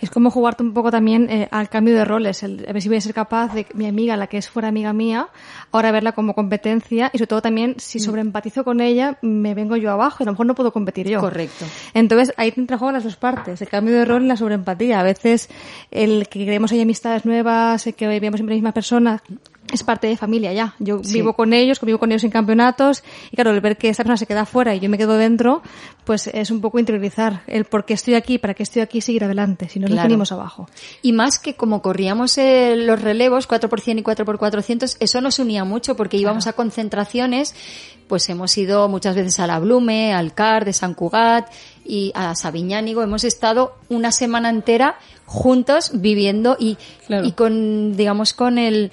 [0.00, 2.88] Es como jugarte un poco también eh, al cambio de roles, el, a ver si
[2.88, 5.28] voy a ser capaz de que mi amiga, la que es fuera amiga mía,
[5.72, 8.02] ahora verla como competencia y sobre todo también si Mm.
[8.02, 11.20] sobreempatizo con ella, me vengo yo abajo y a lo mejor no puedo competir yo.
[11.20, 11.64] Correcto.
[11.94, 14.36] Entonces ahí te entra en juego las dos partes, el cambio de rol y la
[14.36, 15.00] sobreempatía.
[15.00, 15.48] A veces
[15.90, 19.22] el que creemos hay amistades nuevas, el que veamos siempre la misma persona,
[19.72, 20.74] es parte de familia ya.
[20.78, 21.14] Yo Sí.
[21.14, 24.16] vivo con ellos, convivo con ellos en campeonatos y claro, el ver que esta persona
[24.16, 25.62] se queda fuera y yo me quedo dentro,
[26.04, 29.24] pues es un poco interiorizar el por qué estoy aquí, para qué estoy aquí, seguir
[29.24, 30.08] adelante, si no nos Claro.
[30.08, 30.68] venimos abajo.
[31.02, 35.96] Y más que como corríamos eh, los relevos 4x100 y 4x400, eso nos unía mucho
[35.96, 37.54] porque íbamos a concentraciones,
[38.08, 41.48] pues hemos ido muchas veces a la Blume, al CAR de San Cugat
[41.84, 47.24] y a Sabiñánigo, hemos estado una semana entera juntos viviendo y, Claro.
[47.26, 48.90] y con, digamos, con el,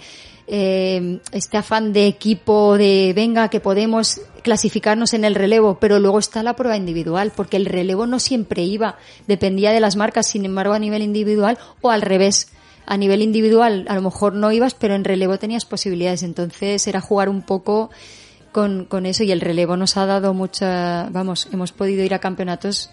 [0.48, 6.20] eh, este afán de equipo, de venga, que podemos clasificarnos en el relevo, pero luego
[6.20, 10.46] está la prueba individual, porque el relevo no siempre iba, dependía de las marcas, sin
[10.46, 12.54] embargo, a nivel individual o al revés.
[12.86, 16.24] A nivel individual, a lo mejor no ibas, pero en relevo tenías posibilidades.
[16.24, 17.90] Entonces era jugar un poco
[18.54, 22.20] con, con eso y el relevo nos ha dado mucha, vamos, hemos podido ir a
[22.20, 22.92] campeonatos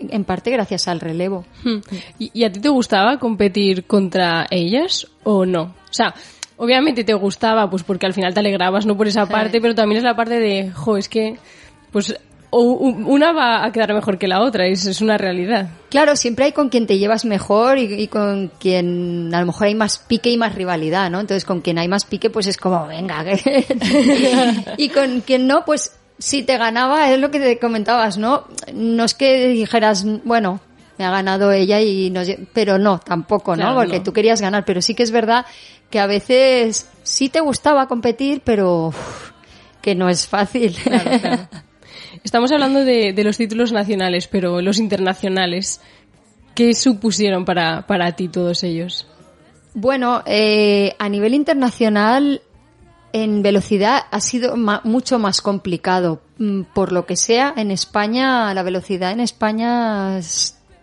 [0.00, 1.44] en parte gracias al relevo.
[1.64, 1.78] Hmm.
[2.18, 5.62] ¿Y, a ti te gustaba competir contra ellas o no?
[5.62, 6.14] O sea,
[6.56, 9.98] obviamente te gustaba, pues porque al final te alegrabas, no por esa parte, pero también
[9.98, 11.38] es la parte de, jo, es que,
[11.92, 12.16] pues,
[12.50, 15.68] o una va a quedar mejor que la otra, es, es una realidad.
[15.90, 19.66] Claro, siempre hay con quien te llevas mejor y, y con quien a lo mejor
[19.66, 21.20] hay más pique y más rivalidad, ¿no?
[21.20, 23.24] Entonces con quien hay más pique pues es como, venga,
[24.76, 28.44] y con quien no, pues si te ganaba, es lo que te comentabas, ¿no?
[28.72, 30.60] No es que dijeras, bueno,
[30.98, 33.62] me ha ganado ella y nos pero no, tampoco, ¿no?
[33.62, 34.02] Claro, Porque no.
[34.04, 35.46] tú querías ganar, pero sí que es verdad
[35.90, 38.92] que a veces sí te gustaba competir, pero
[39.82, 40.74] que no es fácil.
[40.82, 41.48] Claro, claro.
[42.24, 45.80] Estamos hablando de, de los títulos nacionales, pero los internacionales,
[46.54, 49.06] ¿qué supusieron para, para ti todos ellos?
[49.74, 52.40] Bueno, eh, a nivel internacional,
[53.12, 56.22] en velocidad ha sido ma- mucho más complicado.
[56.38, 60.16] Mm, Por lo que sea, en España, la velocidad en España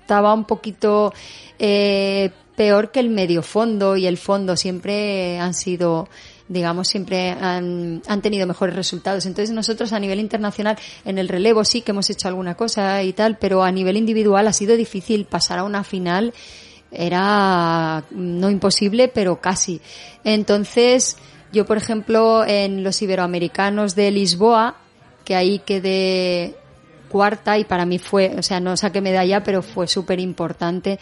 [0.03, 1.13] estaba un poquito
[1.57, 6.09] eh, peor que el medio fondo y el fondo siempre han sido
[6.49, 9.25] digamos, siempre han, han tenido mejores resultados.
[9.25, 13.13] Entonces nosotros a nivel internacional, en el relevo sí que hemos hecho alguna cosa y
[13.13, 16.33] tal, pero a nivel individual ha sido difícil pasar a una final
[16.93, 19.81] era no imposible, pero casi.
[20.23, 21.17] Entonces,
[21.51, 24.77] yo, por ejemplo, en los iberoamericanos de Lisboa,
[25.25, 26.55] que ahí quedé
[27.13, 30.99] cuarta y para mí fue, o sea, no saqué medalla, pero fue súper importante.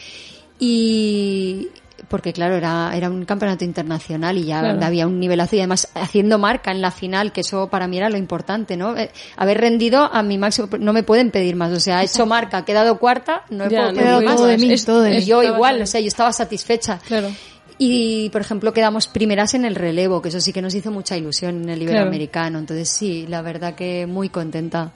[0.60, 1.70] Y
[2.08, 4.86] porque claro, era, era un campeonato internacional y ya Claro.
[4.86, 8.10] había un nivelazo y además haciendo marca en la final, que eso para mí era
[8.10, 8.98] lo importante, ¿no?
[8.98, 12.26] Eh, haber rendido a mi máximo, no me pueden pedir más, o sea, he hecho
[12.26, 14.36] marca, he quedado cuarta, no he Ya, puedo no pedir más.
[14.36, 15.26] todo de mí, Es- todo de Y mí.
[15.26, 17.00] yo igual, o sea, yo estaba satisfecha.
[17.08, 17.30] Claro.
[17.78, 21.18] Y, por ejemplo, quedamos primeras en el relevo, que eso sí que nos hizo mucha
[21.18, 21.92] ilusión en el Claro.
[21.94, 22.60] iberoamericano.
[22.60, 24.92] Entonces, sí, la verdad que muy contenta.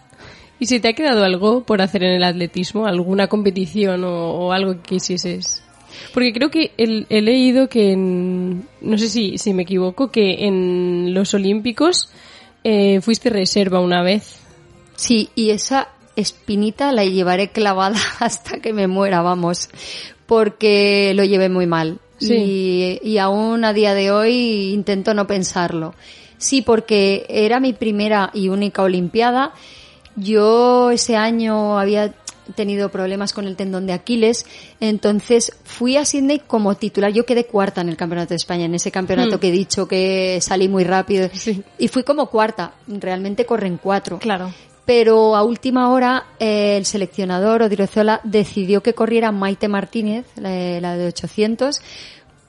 [0.59, 2.85] ¿Y si te ha quedado algo por hacer en el atletismo?
[2.87, 5.61] ¿Alguna competición o, o algo que quisieses?
[6.13, 10.45] Porque creo que el- he leído que, en- no sé si, si me equivoco, que
[10.45, 12.09] en los Olímpicos
[12.63, 14.39] eh, fuiste reserva una vez.
[14.95, 19.69] Sí, y esa espinita la llevaré clavada hasta que me muera, vamos,
[20.25, 21.99] porque lo llevé muy mal.
[22.17, 22.99] Sí.
[23.03, 25.93] Y, y aún a día de hoy intento no pensarlo.
[26.37, 29.53] Sí, porque era mi primera y única Olimpiada.
[30.15, 32.13] Yo ese año había
[32.55, 34.45] tenido problemas con el tendón de Aquiles,
[34.79, 37.11] entonces fui a Sydney como titular.
[37.11, 39.39] Yo quedé cuarta en el Campeonato de España, en ese campeonato Hmm.
[39.39, 41.29] que he dicho que salí muy rápido.
[41.33, 41.63] Sí.
[41.79, 42.73] Y fui como cuarta.
[42.87, 44.53] Realmente corren cuatro Claro.
[44.85, 50.95] pero a última hora eh, el seleccionador Odriozola decidió que corriera Maite Martínez, la, la
[50.97, 51.81] de 800,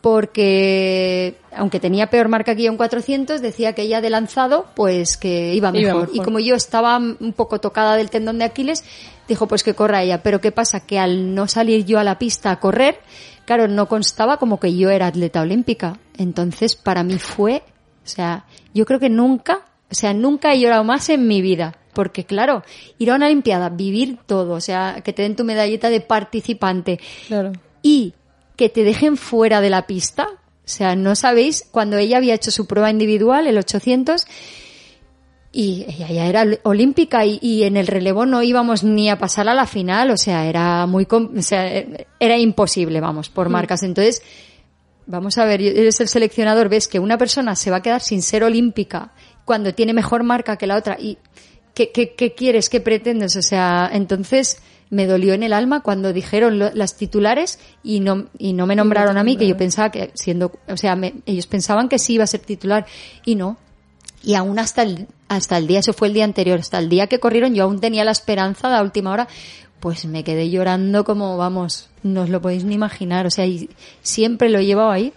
[0.06, 5.16] porque aunque tenía peor marca que yo en 400, decía que ella de lanzado, pues
[5.16, 6.10] que iba mejor.
[6.12, 8.84] Y como yo estaba un poco tocada del tendón de Aquiles,
[9.26, 10.22] dijo pues que corra ella.
[10.22, 10.86] Pero ¿qué pasa?
[10.86, 13.00] Que al no salir yo a la pista a correr,
[13.46, 15.98] claro, no constaba como que yo era atleta olímpica.
[16.16, 17.64] Entonces para mí fue,
[18.04, 21.78] o sea, yo creo que nunca, o sea, nunca he llorado más en mi vida.
[21.94, 22.62] Porque claro,
[22.98, 27.00] ir a una Olimpiada, vivir todo, o sea, que te den tu medallita de participante
[27.26, 27.50] Claro.
[27.82, 28.14] y
[28.56, 30.28] que te dejen fuera de la pista.
[30.32, 34.26] O sea, no sabéis, cuando ella había hecho su prueba individual, el 800,
[35.52, 39.18] y ella ya era ol- olímpica y, y en el relevo no íbamos ni a
[39.18, 41.66] pasar a la final, o sea, era muy, o sea,
[42.20, 43.82] era imposible, vamos, por marcas.
[43.82, 44.22] Entonces,
[45.06, 48.20] vamos a ver, eres el seleccionador, ves que una persona se va a quedar sin
[48.22, 49.12] ser olímpica
[49.44, 51.16] cuando tiene mejor marca que la otra y
[51.74, 52.68] ¿qué, qué, qué quieres?
[52.68, 53.36] ¿Qué pretendes?
[53.36, 54.58] O sea, entonces
[54.90, 58.76] me dolió en el alma cuando dijeron lo- las titulares y no, y no me
[58.76, 62.14] nombraron a mí, que yo pensaba que siendo, o sea, me- ellos pensaban que sí
[62.14, 62.86] iba a ser titular
[63.24, 63.56] y no.
[64.22, 67.06] Y aún hasta el, hasta el día, eso fue el día anterior, hasta el día
[67.06, 69.28] que corrieron, yo aún tenía la esperanza de la última hora,
[69.80, 73.68] pues me quedé llorando como, vamos, no os lo podéis ni imaginar, o sea, y
[74.02, 75.12] siempre lo he llevado ahí.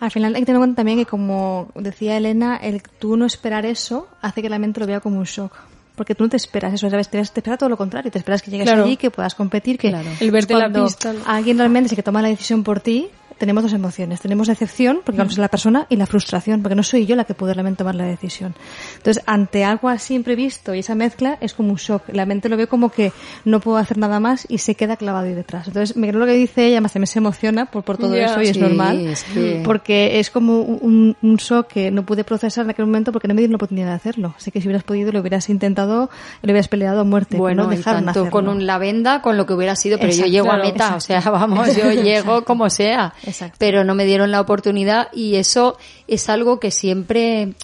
[0.00, 3.26] Al final hay que tener en cuenta también que, como decía Elena, el tú no
[3.26, 5.52] esperar eso hace que la mente lo vea como un shock.
[5.94, 7.08] Porque tú no te esperas eso, ¿sabes?
[7.08, 8.10] Te, te esperas todo lo contrario.
[8.10, 8.84] Te esperas que llegues Claro.
[8.84, 10.08] allí, que puedas competir, que Claro.
[10.20, 11.12] El verte es la pista.
[11.26, 13.08] Alguien realmente es el que toma la decisión por ti.
[13.42, 14.20] Tenemos dos emociones.
[14.20, 17.24] Tenemos decepción, porque vamos a la persona, y la frustración, porque no soy yo la
[17.24, 18.54] que puede realmente tomar la decisión.
[18.98, 22.04] Entonces, ante algo así imprevisto y esa mezcla, es como un shock.
[22.12, 23.10] La mente lo ve como que
[23.44, 25.66] no puedo hacer nada más y se queda clavado ahí detrás.
[25.66, 28.40] Entonces, me creo lo que dice ella, más también se emociona por, por todo eso
[28.40, 29.00] y es normal.
[29.00, 33.10] es que- Porque es como un, un shock que no pude procesar en aquel momento
[33.10, 34.34] porque no me dieron la oportunidad de hacerlo.
[34.36, 36.10] Así que si hubieras podido, lo hubieras intentado,
[36.42, 37.38] lo hubieras peleado a muerte.
[37.38, 38.30] Bueno, no dejaron tanto hacerlo.
[38.30, 40.84] con un lavenda, con lo que hubiera sido, pero Exacto, yo llego claro, a meta,
[40.94, 40.96] exacto.
[40.96, 43.12] o sea, vamos, yo llego como sea.
[43.32, 43.56] Exacto.
[43.58, 47.54] Pero no me dieron la oportunidad y eso es algo que siempre,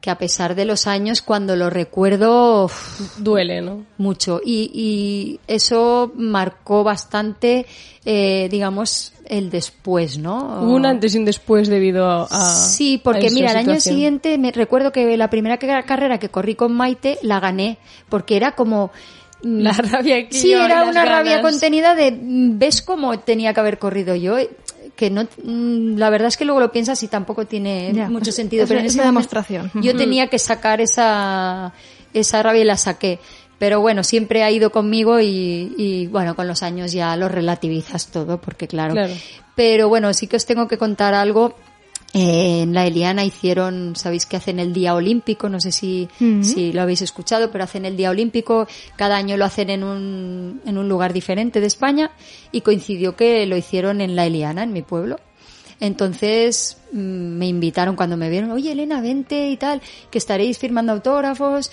[0.00, 3.84] que a pesar de los años, cuando lo recuerdo, uf, Duele, ¿no?
[3.98, 4.40] mucho.
[4.44, 7.66] Y, y eso marcó bastante,
[8.04, 10.60] eh, digamos, el después, ¿no?
[10.62, 12.26] Hubo un antes y un después debido a...
[12.30, 16.30] a- Sí, porque mira, el año siguiente me recuerdo que la primera ca- carrera que
[16.30, 17.78] corrí con Maite la gané,
[18.08, 18.90] porque era como
[19.44, 23.60] mm, La rabia que Sí, era una rabia contenida de mm, ves cómo tenía que
[23.60, 24.36] haber corrido yo,
[25.00, 28.32] que no mm, la verdad es que luego lo piensas y tampoco tiene Ya, mucho
[28.32, 29.70] sentido, es pero en momento demostración.
[29.76, 31.72] Yo tenía que sacar esa
[32.12, 33.18] esa rabia y la saqué.
[33.58, 38.08] Pero bueno, siempre ha ido conmigo y, y, bueno, con los años ya lo relativizas
[38.08, 38.92] todo, porque claro.
[38.92, 39.14] Claro.
[39.54, 41.54] Pero bueno, sí que os tengo que contar algo.
[42.12, 46.42] Eh, en la Eliana hicieron, sabéis que hacen el Día Olímpico, no sé si, Ujú.
[46.42, 50.60] si lo habéis escuchado, pero hacen el Día Olímpico, cada año lo hacen en un,
[50.66, 52.10] en un lugar diferente de España
[52.50, 55.20] y coincidió que lo hicieron en la Eliana, en mi pueblo.
[55.78, 60.92] Entonces mm, me invitaron cuando me vieron, oye Elena, vente y tal, que estaréis firmando
[60.92, 61.70] autógrafos.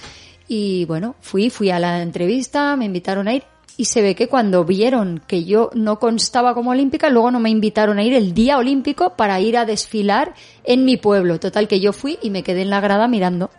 [0.47, 3.43] Y bueno, fui, fui a la entrevista, me invitaron a ir
[3.78, 7.52] y se ve que cuando vieron que yo no constaba como olímpica, luego no me
[7.52, 11.40] invitaron a ir el día olímpico para ir a desfilar en mi pueblo.
[11.40, 13.52] Total que yo fui y me quedé en la grada mirando.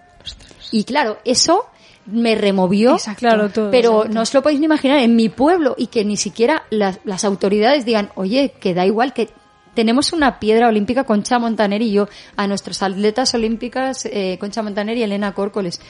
[0.73, 1.67] Y claro, eso
[2.07, 2.95] me removió.
[2.95, 3.21] Exacto.
[3.21, 3.71] Claro, todo.
[3.71, 6.99] Pero no os lo podéis ni imaginar, en mi pueblo y que ni siquiera las,
[7.05, 9.29] las autoridades digan, oye, que da igual que
[9.75, 14.97] tenemos una piedra olímpica Concha Montaner y yo, a nuestros atletas olímpicas eh, Concha Montaner
[14.97, 15.81] y Elena Córcoles.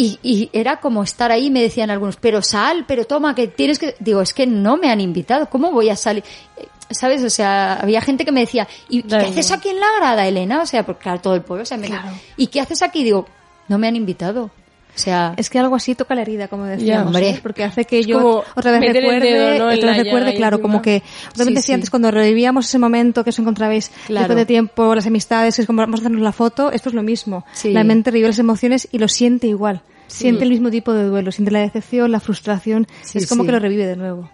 [0.00, 3.78] Y, y era como estar ahí, me decían algunos, pero sal, pero toma, que tienes
[3.80, 3.96] que...
[3.98, 6.22] Digo, es que no me han invitado, ¿cómo voy a salir?
[6.56, 7.22] Eh, ¿Sabes?
[7.24, 10.62] O sea, había gente que me decía, ¿y qué haces aquí en la grada, Elena?
[10.62, 12.10] O sea, porque claro, todo el pueblo, o sea, me- Claro.
[12.36, 13.02] ¿y qué haces aquí?
[13.04, 13.26] Digo,
[13.66, 14.50] no me han invitado.
[14.94, 17.26] O sea, Es que algo así toca la herida, como decíamos, hombre.
[17.28, 17.40] ¿sabes?
[17.40, 19.70] porque hace que Es yo otra vez recuerde, dedo, ¿no?
[19.70, 21.02] en otra vez recuerde, claro, encima- como que
[21.36, 24.22] vez Sí, antes cuando revivíamos ese momento que os encontrabais Claro.
[24.26, 26.94] después de tiempo, las amistades, que es como vamos a hacernos la foto, esto es
[26.96, 27.44] lo mismo.
[27.64, 29.82] La mente revive las emociones y lo siente igual.
[30.08, 33.58] Siente el mismo tipo de duelo, siente la decepción, la frustración, es como que lo
[33.58, 34.30] revive de nuevo.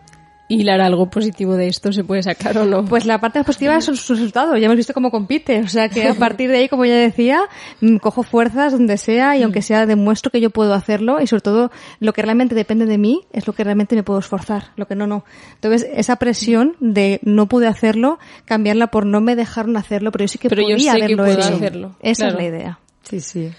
[0.61, 2.85] Hilar algo positivo de esto se puede sacar o no.
[2.85, 4.57] Pues la parte positiva es su resultado.
[4.57, 5.61] Ya hemos visto cómo compite.
[5.61, 7.41] O sea que a partir de ahí, como ya decía,
[7.81, 11.43] mm, cojo fuerzas donde sea y aunque sea demuestro que yo puedo hacerlo y sobre
[11.43, 14.73] todo lo que realmente depende de mí es lo que realmente me puedo esforzar.
[14.77, 15.25] Lo que no, no.
[15.55, 20.29] Entonces esa presión de no pude hacerlo, cambiarla por no me dejaron hacerlo, pero yo
[20.29, 21.55] sí que Pero yo podía sé que haberlo puedo hecho.
[21.55, 22.39] hacerlo, Esa claro.
[22.39, 22.79] es la idea.
[23.03, 23.51] sí, sí.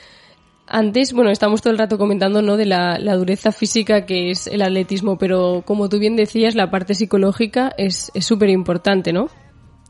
[0.67, 2.58] Antes, bueno, estamos todo el rato comentando, ¿no?
[2.58, 6.71] De la, la dureza física que es el atletismo, pero como tú bien decías, la
[6.71, 9.30] parte psicológica es súper importante, ¿no?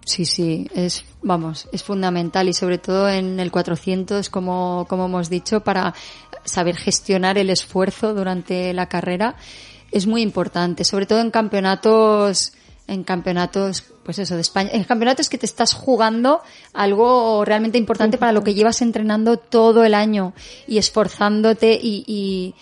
[0.06, 5.30] Sí, sí, es, vamos, es fundamental y sobre todo en el 400, como, como hemos
[5.30, 5.96] dicho, para
[6.44, 9.36] saber gestionar el esfuerzo durante la carrera
[9.92, 12.54] es muy importante, sobre todo en campeonatos,
[12.88, 16.41] en campeonatos, pues eso, de España, en campeonatos que te estás jugando
[16.74, 20.34] algo realmente importante para lo que llevas entrenando todo el año
[20.67, 22.54] y esforzándote y, y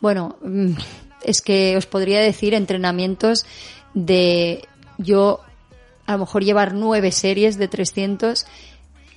[0.00, 0.72] bueno, mm,
[1.22, 3.46] es que os podría decir entrenamientos
[3.94, 4.66] de
[4.98, 5.40] yo
[6.06, 8.44] a lo mejor llevar nueve series de 300,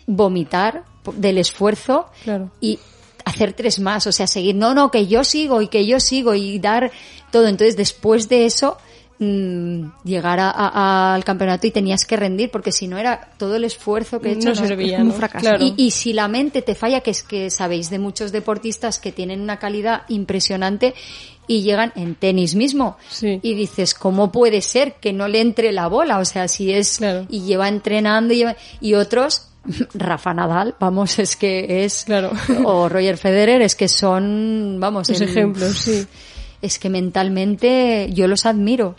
[0.05, 0.83] vomitar
[1.15, 2.51] del esfuerzo Claro.
[2.61, 2.79] y
[3.25, 6.33] hacer tres más, o sea, seguir, no, no, que yo sigo y que yo sigo
[6.35, 6.91] y dar
[7.31, 7.47] todo.
[7.47, 8.77] Entonces, después de eso,
[9.19, 13.55] mm, llegar a- a- al campeonato y tenías que rendir, porque si no era todo
[13.55, 14.49] el esfuerzo que he hecho.
[14.49, 15.41] no servía, un fracaso.
[15.47, 15.63] Claro.
[15.63, 19.11] Y, y si la mente te falla, que es que sabéis de muchos deportistas que
[19.11, 20.93] tienen una calidad impresionante
[21.47, 22.97] y llegan en tenis mismo.
[23.09, 23.39] Sí.
[23.41, 26.19] Y dices, ¿cómo puede ser que no le entre la bola?
[26.19, 27.25] O sea, si es, Claro.
[27.29, 29.49] y lleva entrenando y, lleva- y otros,
[29.93, 32.31] Rafa Nadal, vamos, es que es, Claro.
[32.65, 36.05] o Roger Federer, es que son, vamos, Los ejemplos, sí.
[36.61, 38.95] es que mentalmente yo los admiro.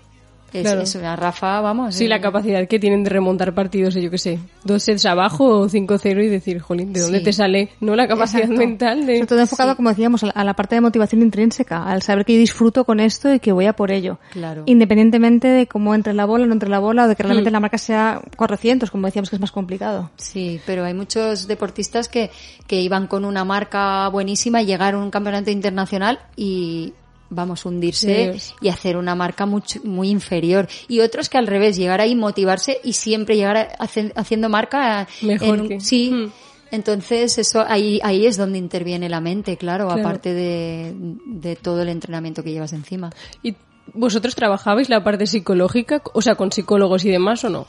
[0.55, 0.83] Es, Claro.
[0.83, 1.95] es una Rafa, vamos.
[1.97, 5.45] Sí, eh, la capacidad que tienen de remontar partidos, yo qué sé, dos sets abajo
[5.47, 7.25] o 5-0 y decir, jolín, ¿de dónde Sí.
[7.25, 8.61] te sale no la capacidad Exacto.
[8.61, 9.15] mental de...
[9.17, 12.39] Sobre todo enfocado, como decíamos, a la- parte de motivación intrínseca, al saber que yo
[12.39, 14.19] disfruto con esto y que voy a por ello.
[14.33, 14.63] Claro.
[14.67, 17.51] Independientemente de cómo entre la bola o no entre la bola o de que realmente
[17.51, 20.11] la marca sea 400, como decíamos que es más complicado.
[20.17, 22.31] Sí, pero hay muchos deportistas que,
[22.69, 26.93] que iban con una marca buenísima y llegaron a un campeonato internacional y
[27.31, 28.55] vamos hundirse Dios.
[28.61, 32.79] y hacer una marca mucho, muy inferior y otros que al revés llegar ahí motivarse
[32.85, 36.31] y siempre llegar a- hace- haciendo marca Mejor en- que- sí Hmm.
[36.71, 40.01] entonces eso ahí ahí es donde interviene la mente claro, Claro.
[40.01, 40.93] aparte de,
[41.27, 43.11] de todo el entrenamiento que llevas encima
[43.43, 43.55] ¿Y
[43.93, 47.67] vosotros trabajabais la parte psicológica, o sea, con psicólogos y demás o no?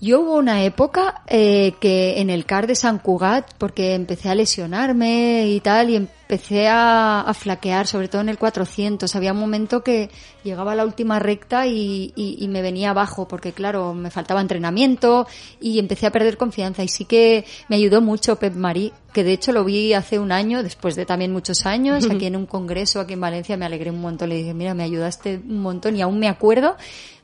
[0.00, 4.34] Yo hubo una época eh, que en el CAR de San Cugat, porque empecé a
[4.36, 9.16] lesionarme y tal, y empecé a, a flaquear, sobre todo en el 400.
[9.16, 10.08] Había un momento que
[10.44, 14.40] llegaba a la última recta y, y- y me venía abajo, porque claro, me faltaba
[14.40, 15.26] entrenamiento
[15.60, 16.84] y empecé a perder confianza.
[16.84, 20.30] Y sí que me ayudó mucho Pep Marí, que de hecho lo vi hace un
[20.30, 23.90] año, después de también muchos años, aquí en un congreso aquí en Valencia, me alegré
[23.90, 24.28] un montón.
[24.28, 26.76] Le dije, mira, me ayudaste un montón y aún me acuerdo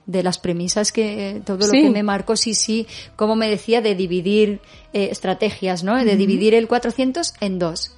[0.07, 1.83] de las premisas que todo lo Sí.
[1.83, 2.87] que me marcó, sí, sí,
[3.17, 4.61] como me decía, de dividir
[4.93, 5.97] eh, estrategias, ¿no?
[6.05, 7.94] De dividir el 400 en dos.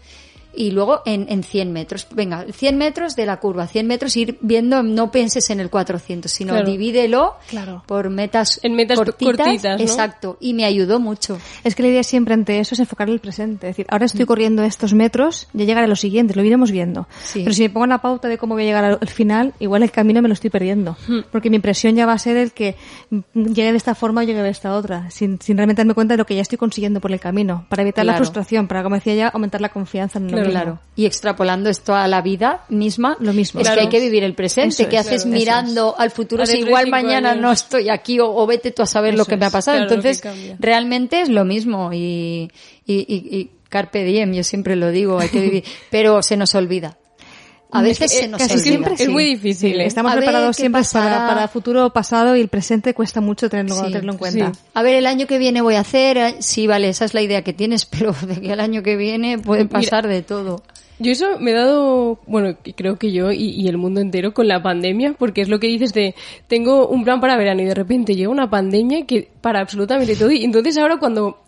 [0.57, 2.07] Y luego en, en 100 metros.
[2.15, 6.31] Venga, 100 metros de la curva, 100 metros ir viendo, no pienses en el 400,
[6.31, 6.71] sino Claro.
[6.71, 7.83] divídelo Claro.
[7.87, 9.37] por metas, En metas cortitas.
[9.47, 9.83] cortitas, ¿no?
[9.85, 10.37] Exacto.
[10.41, 11.39] Y me ayudó mucho.
[11.65, 13.69] Es que la idea siempre ante eso es enfocar el presente.
[13.69, 17.07] Es decir, ahora estoy corriendo estos metros, ya llegaré a los siguientes, lo iremos viendo.
[17.23, 17.41] Sí.
[17.43, 19.53] Pero si me pongo en la pauta de cómo voy a llegar al, al final,
[19.61, 20.97] igual el camino me lo estoy perdiendo.
[21.31, 22.77] Porque mi impresión ya va a ser el que
[23.11, 23.21] mm,
[23.53, 26.19] llegue de esta forma o llegue de esta otra, sin, sin realmente darme cuenta de
[26.19, 27.67] lo que ya estoy consiguiendo por el camino.
[27.69, 30.61] Para evitar la frustración, para, como decía ya, aumentar la confianza en uno Claro, mismo.
[30.63, 30.79] Claro.
[30.97, 33.61] Y extrapolando esto a la vida misma, Lo mismo.
[33.61, 33.81] Es Claro.
[33.81, 34.83] que hay que vivir el presente.
[34.83, 37.43] Eso ¿Qué es, haces claro, mirando al futuro A si igual mañana años.
[37.43, 39.79] no estoy aquí o, o vete tú a saber lo que me ha pasado?
[39.79, 40.23] Entonces,
[40.59, 42.51] realmente es lo mismo y,
[42.87, 46.55] y, y- y carpe diem, yo siempre lo digo, hay que vivir, pero se nos
[46.55, 46.97] olvida.
[47.73, 48.65] A veces se nos casi olvida.
[48.65, 49.87] siempre Es muy difícil, ¿eh?
[49.87, 53.75] Estamos A preparados ¿qué siempre para, para futuro pasado y el presente cuesta mucho tenerlo,
[53.77, 54.53] Sí, tenerlo en cuenta.
[54.53, 54.61] sí.
[54.75, 57.23] A ver, el año que viene voy a hacer, eh, sí, vale, esa es la
[57.23, 60.63] idea que tienes, pero de que el año que viene puede pasar de todo.
[60.99, 64.33] Yo eso me he dado, bueno, y creo que yo y, y el mundo entero
[64.33, 66.15] con la pandemia, porque es lo que dices de,
[66.49, 70.31] tengo un plan para verano y de repente llega una pandemia que para absolutamente todo
[70.31, 71.41] y entonces ahora cuando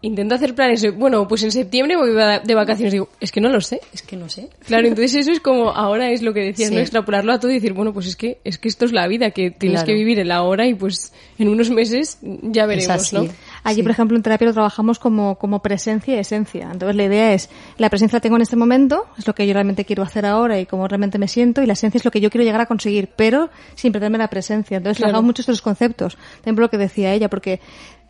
[0.00, 3.60] intento hacer planes, bueno, pues en septiembre voy de vacaciones, digo, es que no lo
[3.60, 3.80] sé.
[3.92, 4.48] Es que no sé.
[4.66, 6.74] Claro, entonces eso es como, ahora es lo que decías, Sí.
[6.74, 6.80] ¿no?
[6.80, 9.30] Extrapolarlo a todo y decir, bueno, pues es que, es que esto es la vida,
[9.30, 9.86] que tienes Claro.
[9.88, 13.12] que vivir el ahora y pues en unos meses ya veremos.
[13.12, 13.26] ¿no?
[13.68, 13.82] Allí, Sí.
[13.82, 16.68] por ejemplo, en terapia lo trabajamos como, como presencia y esencia.
[16.72, 19.52] Entonces, la idea es, la presencia la tengo en este momento, es lo que yo
[19.52, 22.20] realmente quiero hacer ahora y cómo realmente me siento, y la esencia es lo que
[22.20, 24.76] yo quiero llegar a conseguir, pero sin perderme la presencia.
[24.78, 25.10] Entonces, Claro.
[25.10, 26.16] trabajamos mucho estos conceptos.
[26.44, 27.60] Por lo que decía ella, porque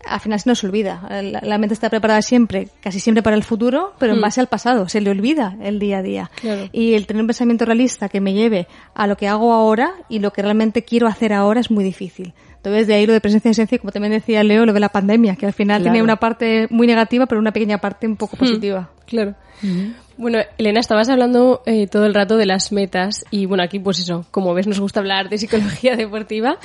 [0.07, 1.03] al final se nos olvida.
[1.23, 4.47] La, la mente está preparada siempre, casi siempre para el futuro, pero en base al
[4.47, 4.89] pasado.
[4.89, 6.31] Se le olvida el día a día.
[6.41, 6.69] Claro.
[6.73, 10.21] Y el tener un pensamiento realista que me lleve a lo que hago ahora y
[10.21, 12.33] lo que realmente quiero hacer ahora es muy difícil.
[12.69, 14.81] Entonces, de ahí lo de presencia y esencia, y como también decía Leo, lo de
[14.81, 15.93] la pandemia, que al final Claro.
[15.93, 18.91] tiene una parte muy negativa, pero una pequeña parte un poco positiva.
[19.07, 19.35] Claro.
[20.17, 23.99] Bueno, Elena, estabas hablando eh, todo el rato de las metas y bueno, aquí pues
[23.99, 26.59] eso, como ves nos gusta hablar de psicología deportiva.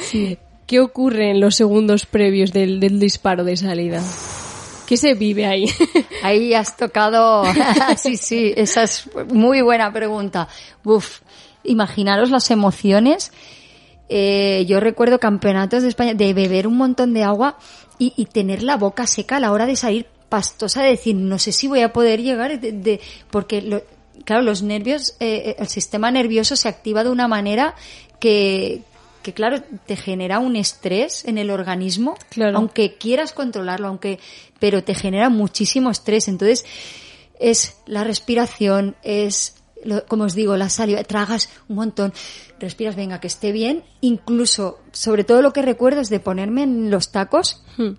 [0.68, 4.02] ¿Qué ocurre en los segundos previos del, del disparo de salida?
[4.88, 5.66] ¿Qué se vive ahí?
[6.24, 7.44] Ahí has tocado,
[7.98, 10.48] sí, sí, esa es muy buena pregunta.
[10.84, 11.22] Uf,
[11.64, 13.32] imaginaros las emociones.
[14.10, 17.58] Eh, yo recuerdo campeonatos de España de beber un montón de agua
[17.98, 21.40] y, y tener la boca seca a la hora de salir pastosa, de decir, no
[21.40, 23.00] sé si voy a poder llegar, de, de-
[23.32, 23.84] porque lo-
[24.26, 27.76] claro, los nervios, eh, el sistema nervioso se activa de una manera
[28.20, 28.82] que,
[29.22, 32.58] que claro, te genera un estrés en el organismo, Claro.
[32.58, 34.20] aunque quieras controlarlo, aunque,
[34.60, 36.28] pero te genera muchísimo estrés.
[36.28, 36.66] Entonces,
[37.40, 42.14] es la respiración, es, lo- como os digo, la saliva, tragas un montón,
[42.64, 46.90] respiras, venga, que esté bien, incluso, sobre todo lo que recuerdo es de ponerme en
[46.90, 47.92] los tacos Hmm.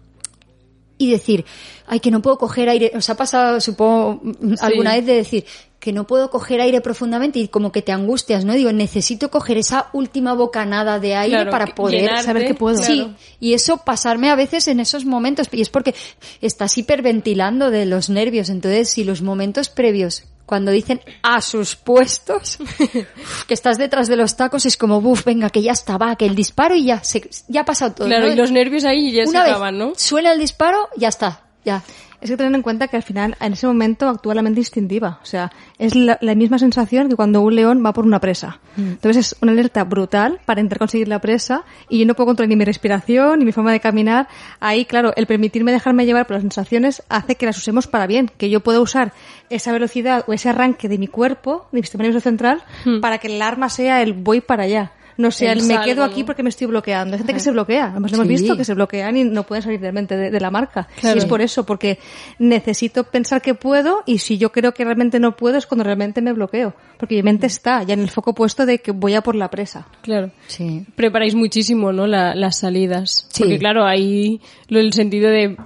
[0.99, 1.45] y decir,
[1.87, 4.23] ay, que no puedo coger aire, os ha pasado, supongo,
[4.61, 5.45] alguna vez de decir,
[5.81, 8.55] que no puedo coger aire profundamente y como que te angustias, ¿no?
[8.55, 12.83] Digo, necesito coger esa última bocanada de aire Claro, para poder llenarte, saber que puedo.
[12.83, 13.15] Sí, claro.
[13.39, 15.95] y eso pasarme a veces en esos momentos, y es porque
[16.41, 22.59] estás hiperventilando de los nervios, entonces si los momentos previos, cuando dicen a sus puestos,
[23.47, 26.27] que estás detrás de los tacos, es como, buf, venga, que ya está, va, que
[26.27, 28.07] el disparo y ya, se, ya ha pasado todo.
[28.07, 28.33] Claro, ¿no?
[28.33, 29.93] y los nervios ahí ya Una se acaban, ¿no?
[29.97, 31.83] suena el disparo, ya está, ya.
[32.21, 35.19] Es que tener en cuenta que al final, en ese momento, actúa la mente instintiva.
[35.23, 38.61] O sea, es la, la misma sensación que cuando un león va por una presa.
[38.79, 42.49] Entonces es una alerta brutal para intentar conseguir la presa y yo no puedo controlar
[42.49, 44.27] ni mi respiración ni mi forma de caminar.
[44.59, 48.31] Ahí, claro, el permitirme dejarme llevar por las sensaciones hace que las usemos para bien,
[48.39, 49.13] que yo pueda usar
[49.51, 52.63] esa velocidad o ese arranque de mi cuerpo, de mi sistema nervioso central,
[53.03, 54.93] para que el arma sea el voy para allá.
[55.17, 57.15] No sea El me quedo aquí porque me estoy bloqueando.
[57.15, 57.87] Hay gente que se bloquea.
[57.93, 60.51] Además lo hemos visto que se bloquean y no pueden salir realmente de, de la
[60.51, 60.89] marca.
[61.01, 61.17] Claro.
[61.17, 61.99] Y es por eso, porque
[62.39, 66.21] necesito pensar que puedo y si yo creo que realmente no puedo es cuando realmente
[66.21, 66.75] me bloqueo.
[66.99, 69.51] Porque mi mente está ya en el foco puesto de que voy a por la
[69.51, 69.87] presa.
[70.03, 70.31] Claro.
[70.47, 70.85] Sí.
[70.97, 72.07] Preparáis muchísimo, ¿no?
[72.07, 73.27] La- las salidas.
[73.31, 73.43] Sí.
[73.45, 75.57] Porque claro, ahí lo, el sentido de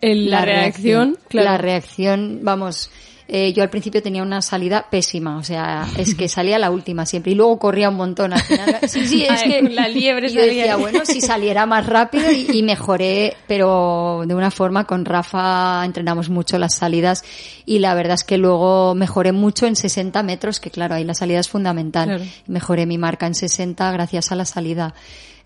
[0.00, 1.50] el- la, reacción, claro.
[1.50, 2.90] La reacción, vamos,
[3.28, 7.04] eh, yo al principio tenía una salida pésima, o sea, es que salía la última
[7.06, 8.32] siempre y luego corría un montón.
[8.32, 10.54] Al final, sí, sí, es Ay, que la liebre yo salía.
[10.54, 15.84] decía, bueno, si saliera más rápido y, y mejoré, pero de una forma con Rafa
[15.84, 17.24] entrenamos mucho las salidas
[17.64, 21.14] y la verdad es que luego mejoré mucho en 60 metros, que claro, ahí la
[21.14, 22.06] salida es fundamental.
[22.08, 22.24] Claro.
[22.46, 24.94] Mejoré mi marca en 60 gracias a la salida.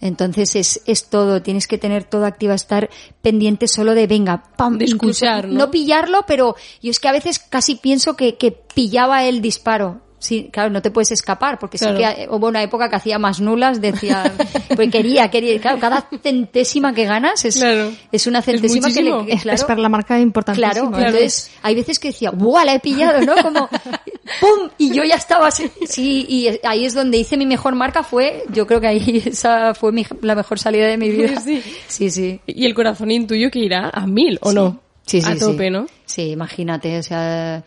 [0.00, 2.88] Entonces es, es todo, tienes que tener todo activo, estar
[3.20, 5.70] pendiente solo de venga, pam, De escuchar, ¿no?
[5.70, 10.00] pillarlo, pero yo es que a veces casi pienso que, que pillaba el disparo.
[10.22, 11.96] Sí, claro, no te puedes escapar, porque Claro.
[11.96, 14.30] sí que hubo una época que hacía más nulas, decía,
[14.76, 17.90] pues quería, quería, claro, cada centésima que ganas es, Claro.
[18.12, 20.72] es una Es centésima que le, Es, claro, es para la marca importantísimo.
[20.72, 21.06] Claro, Claro.
[21.06, 23.22] entonces hay veces que decía, ¡buah, la he pillado!
[23.22, 23.34] ¿no?
[23.42, 23.66] Como,
[24.40, 24.68] ¡pum!
[24.76, 25.70] Y yo ya estaba así.
[25.88, 29.74] Sí, y ahí es donde hice mi mejor marca, fue, yo creo que ahí esa
[29.74, 31.40] fue mi- la mejor salida de mi vida.
[31.40, 31.62] Sí.
[31.88, 32.10] sí.
[32.10, 32.40] sí.
[32.46, 34.80] Y el corazonín tuyo que irá a mil, ¿o no?
[35.06, 35.70] Sí, sí, A tope, sí.
[35.70, 35.86] ¿no?
[36.04, 37.64] Sí, imagínate, o sea,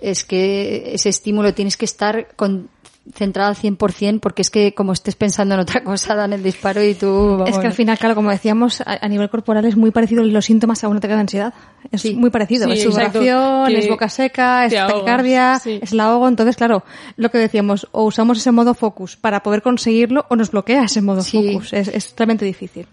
[0.00, 5.16] es que ese estímulo tienes que estar concentrado al 100% porque es que como estés
[5.16, 7.42] pensando en otra cosa dan el disparo y tú...
[7.46, 10.22] Es que al vamos, final, claro, como decíamos, a, a nivel corporal es muy parecido
[10.24, 11.54] los síntomas a un ataque de ansiedad.
[11.90, 12.14] Es Sí.
[12.14, 12.66] muy parecido.
[12.68, 15.80] Sí, es sudoración, es boca seca, es taquicardia, sí.
[15.82, 16.28] es el ahogo.
[16.28, 16.84] Entonces, claro,
[17.16, 21.02] lo que decíamos, o usamos ese modo focus para poder conseguirlo o nos bloquea ese
[21.02, 21.52] modo Sí.
[21.52, 21.72] focus.
[21.72, 22.86] Es, es realmente difícil.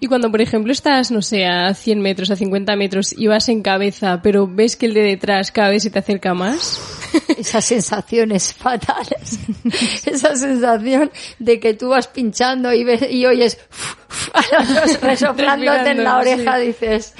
[0.00, 3.48] Y cuando, por ejemplo, estás, no sé, a 100 metros, a 50 metros y vas
[3.48, 6.80] en cabeza, pero ves que el de detrás cada vez se te acerca más.
[7.38, 9.38] esas sensaciones fatales.
[10.06, 13.58] Esa sensación de que tú vas pinchando y, ves, y oyes
[14.32, 17.14] a los resoplándote en la oreja, dices,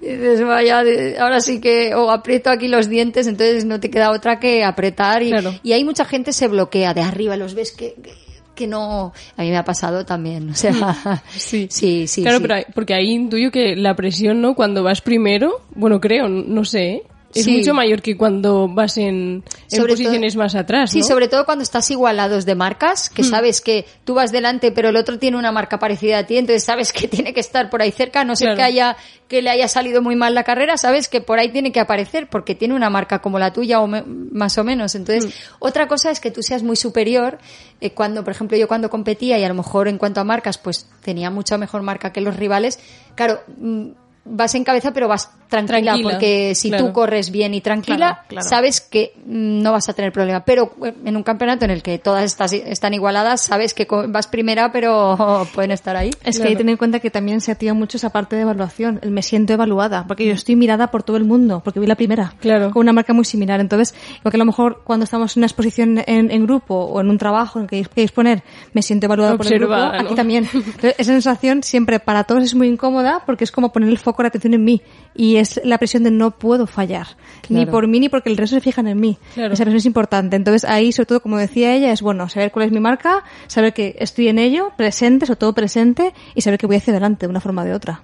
[0.00, 0.82] dices, vaya,
[1.20, 5.22] ahora sí que o aprieto aquí los dientes, entonces no te queda otra que apretar
[5.22, 5.54] y, Claro.
[5.62, 8.12] y hay mucha gente se bloquea de arriba, los ves que, que,
[8.58, 10.72] que no, a mí me ha pasado también, o sea,
[11.30, 11.68] Sí.
[11.70, 12.44] sí, sí, claro, sí.
[12.46, 14.54] pero porque ahí intuyo que la presión, ¿no?
[14.54, 17.02] Cuando vas primero, bueno, creo, no sé, ¿eh?
[17.38, 17.58] Es Sí.
[17.58, 19.42] mucho mayor que cuando vas en,
[19.76, 23.84] posiciones todo- más atrás, Sí, sobre todo cuando estás igualados de marcas, que sabes que
[24.04, 27.08] tú vas delante, pero el otro tiene una marca parecida a ti, entonces sabes que
[27.08, 28.56] tiene que estar por ahí cerca, a no Claro.
[28.56, 28.96] que haya
[29.28, 32.28] que le haya salido muy mal la carrera, sabes que por ahí tiene que aparecer
[32.30, 34.94] porque tiene una marca como la tuya o me- más o menos.
[34.94, 35.56] Entonces, Hmm.
[35.58, 37.36] otra cosa es que tú seas muy superior
[37.82, 40.56] eh, cuando, por ejemplo, yo cuando competía y a lo mejor en cuanto a marcas,
[40.56, 42.78] pues tenía mucha mejor marca que los rivales.
[43.16, 43.88] Claro, mm,
[44.30, 46.86] vas en cabeza, pero vas tranquila, Tranquila, porque si claro.
[46.86, 48.48] tú corres bien y tranquila, Claro, claro.
[48.48, 50.44] sabes que mm, no vas a tener problema.
[50.44, 54.26] Pero eh, en un campeonato en el que todas estas están igualadas, sabes que vas
[54.26, 55.16] primera, pero
[55.54, 56.10] pueden estar ahí.
[56.22, 58.42] Es que hay que tener en cuenta que también se activa mucho esa parte de
[58.42, 61.86] evaluación, el me siento evaluada, porque yo estoy mirada por todo el mundo, porque vi
[61.86, 62.70] la primera, Claro.
[62.70, 63.60] con una marca muy similar.
[63.60, 67.08] Entonces, porque a lo mejor cuando estamos en una exposición en, en grupo o en
[67.08, 68.42] un trabajo en el que hay que exponer,
[68.74, 69.84] me siento evaluada por el grupo, ¿no?
[69.86, 70.48] aquí también.
[70.52, 74.17] Entonces, esa sensación siempre para todos es muy incómoda porque es como poner el foco
[74.26, 74.82] de atención en mí
[75.14, 77.06] y es la presión de no puedo fallar,
[77.48, 79.18] ni por mí ni porque el resto se fijan en mí.
[79.34, 79.54] Claro.
[79.54, 80.36] Esa presión es importante.
[80.36, 83.72] Entonces, ahí, sobre todo, como decía ella, es bueno saber cuál es mi marca, saber
[83.72, 87.30] que estoy en ello, presente, sobre todo presente, y saber que voy hacia adelante de
[87.30, 88.02] una forma o de otra.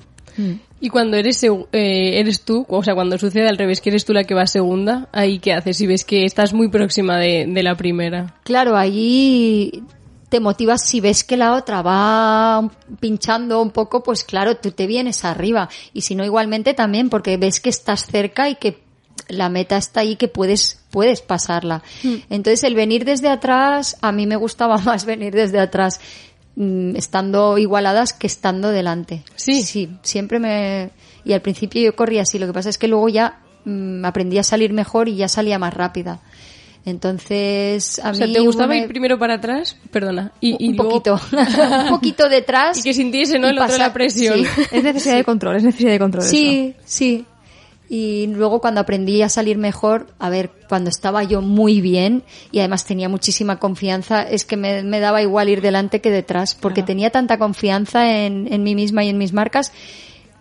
[0.81, 4.13] Y cuando eres, eh, eres tú, o sea, cuando sucede al revés, que eres tú
[4.13, 7.63] la que va segunda, ahí qué haces si ves que estás muy próxima de, de
[7.63, 8.35] la primera.
[8.43, 9.85] Claro, ahí
[10.29, 12.71] te motivas si ves que la otra va
[13.01, 15.69] pinchando un poco, pues claro, tú te vienes arriba.
[15.93, 18.85] Y si no, igualmente también, porque ves que estás cerca y que
[19.29, 21.83] la meta está ahí, que puedes, puedes pasarla.
[22.31, 26.01] Entonces, el venir desde atrás, a mí me gustaba más venir desde atrás,
[26.57, 29.23] mm, estando igualadas que estando delante.
[29.37, 29.63] Sí.
[29.63, 30.91] Sí, siempre me...
[31.25, 34.39] Y al principio yo corría así, lo que pasa es que luego ya mm, aprendí
[34.39, 36.21] a salir mejor y ya salía más rápida.
[36.87, 39.77] Entonces, a o sea, mí ¿te gustaba una- ir primero para atrás?
[39.91, 40.33] Perdona.
[40.41, 41.21] Y, y un luego- poquito,
[41.83, 42.79] un poquito detrás.
[42.79, 43.49] Y que sintiese, ¿no?
[43.49, 44.39] El otro la presión.
[44.39, 46.23] Sí, Es necesidad de control, es necesidad de control.
[46.25, 46.31] eso.
[46.31, 47.25] sí, sí.
[47.87, 52.61] Y luego cuando aprendí a salir mejor, a ver, cuando estaba yo muy bien y
[52.61, 56.83] además tenía muchísima confianza, es que me, me daba igual ir delante que detrás, porque
[56.83, 59.71] tenía tanta confianza en, en mí misma y en mis marcas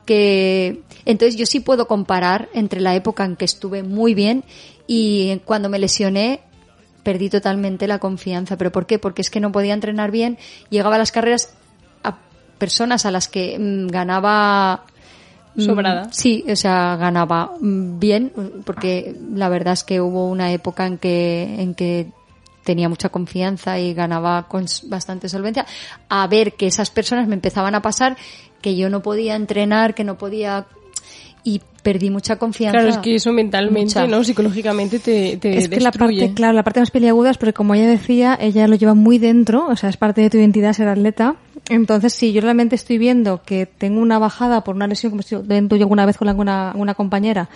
[0.06, 4.44] que entonces yo sí puedo comparar entre la época en que estuve muy bien
[4.88, 6.42] y cuando me lesioné
[7.04, 8.58] perdí totalmente la confianza.
[8.58, 8.98] ¿Pero por qué?
[8.98, 10.38] Porque es que no podía entrenar bien,
[10.70, 11.54] llegaba a las carreras
[12.04, 12.18] a
[12.58, 14.86] personas a las que mm, ganaba
[15.56, 16.08] mm, Sobrada.
[16.12, 18.32] Sí, o sea, ganaba mm, bien,
[18.66, 22.12] porque la verdad es que hubo una época en que, en que
[22.64, 25.66] tenía mucha confianza y ganaba con bastante solvencia,
[26.10, 28.18] a ver que esas personas me empezaban a pasar
[28.62, 30.68] que yo no podía entrenar, que no podía
[31.84, 32.80] perdí mucha confianza.
[32.80, 34.08] Claro, es que eso mentalmente, Mucha.
[34.08, 34.24] ¿no?
[34.24, 37.76] Psicológicamente te, te es que la parte, claro, la parte más peliaguda es porque como
[37.76, 40.88] ella decía, ella lo lleva muy dentro, o sea, es parte de tu identidad ser
[40.88, 41.36] atleta.
[41.70, 45.44] Entonces, si yo realmente estoy viendo que tengo una bajada por una lesión, como estoy
[45.44, 47.50] dentro yo alguna vez con alguna una compañera,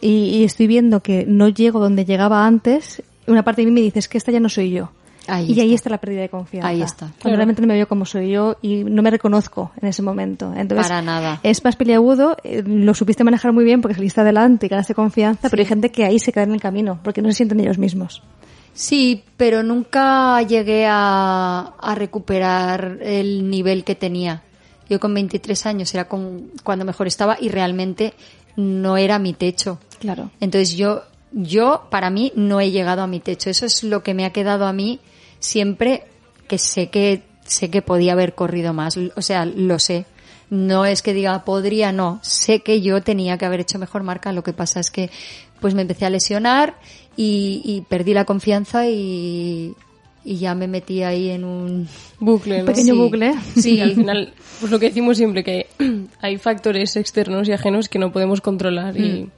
[0.00, 3.80] y, y estoy viendo que no llego donde llegaba antes, una parte de mí me
[3.80, 4.90] dice, es que esta ya no soy yo.
[5.26, 5.88] Ahí y ahí está.
[5.90, 6.68] la pérdida de confianza.
[6.68, 7.06] Ahí está.
[7.06, 7.36] Cuando Claro.
[7.36, 10.52] realmente no me veo como soy yo y no me reconozco en ese momento.
[10.56, 11.40] Entonces, Para nada.
[11.42, 15.48] Es más peliagudo, eh, lo supiste manejar muy bien porque saliste adelante y ganaste confianza,
[15.48, 17.78] pero hay gente que ahí se queda en el camino porque no se sienten ellos
[17.78, 18.22] mismos.
[18.74, 24.42] Sí, pero nunca llegué a, a recuperar el nivel que tenía.
[24.90, 28.14] Yo con 23 años era con- cuando mejor estaba y realmente
[28.56, 29.78] no era mi techo.
[30.00, 30.30] Claro.
[30.40, 31.02] Entonces yo,
[31.32, 33.48] yo para mí no he llegado a mi techo.
[33.48, 34.98] Eso es lo que me ha quedado a mí
[35.44, 36.04] siempre
[36.48, 38.96] que sé que sé que podía haber corrido más.
[39.16, 40.06] O sea, lo sé.
[40.50, 42.18] No es que diga podría, no.
[42.22, 44.32] Sé que yo tenía que haber hecho mejor marca.
[44.32, 45.10] Lo que pasa es que
[45.60, 46.74] pues me empecé a lesionar
[47.16, 49.74] y, y perdí la confianza y,
[50.24, 51.88] y ya me metí ahí en un
[52.18, 52.66] Bucle, ¿no?
[52.66, 53.00] Pequeño Sí.
[53.00, 53.34] bucle.
[53.56, 55.66] Sí, al final, pues lo que decimos siempre, que
[56.20, 59.28] hay factores externos y ajenos que no podemos controlar y...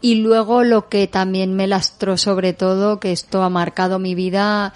[0.00, 4.74] Y luego lo que también me lastró sobre todo, que esto ha marcado mi vida,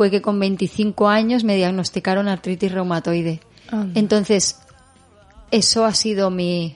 [0.00, 3.40] fue que con 25 años me diagnosticaron artritis reumatoide.
[3.94, 4.58] Entonces,
[5.50, 6.74] eso ha sido mi,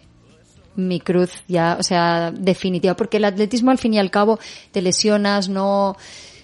[0.77, 4.39] mi cruz ya, o sea, definitiva, porque el atletismo al fin y al cabo
[4.72, 5.97] te lesionas, no,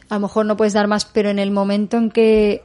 [0.08, 2.62] a lo mejor no puedes dar más, pero en el momento en que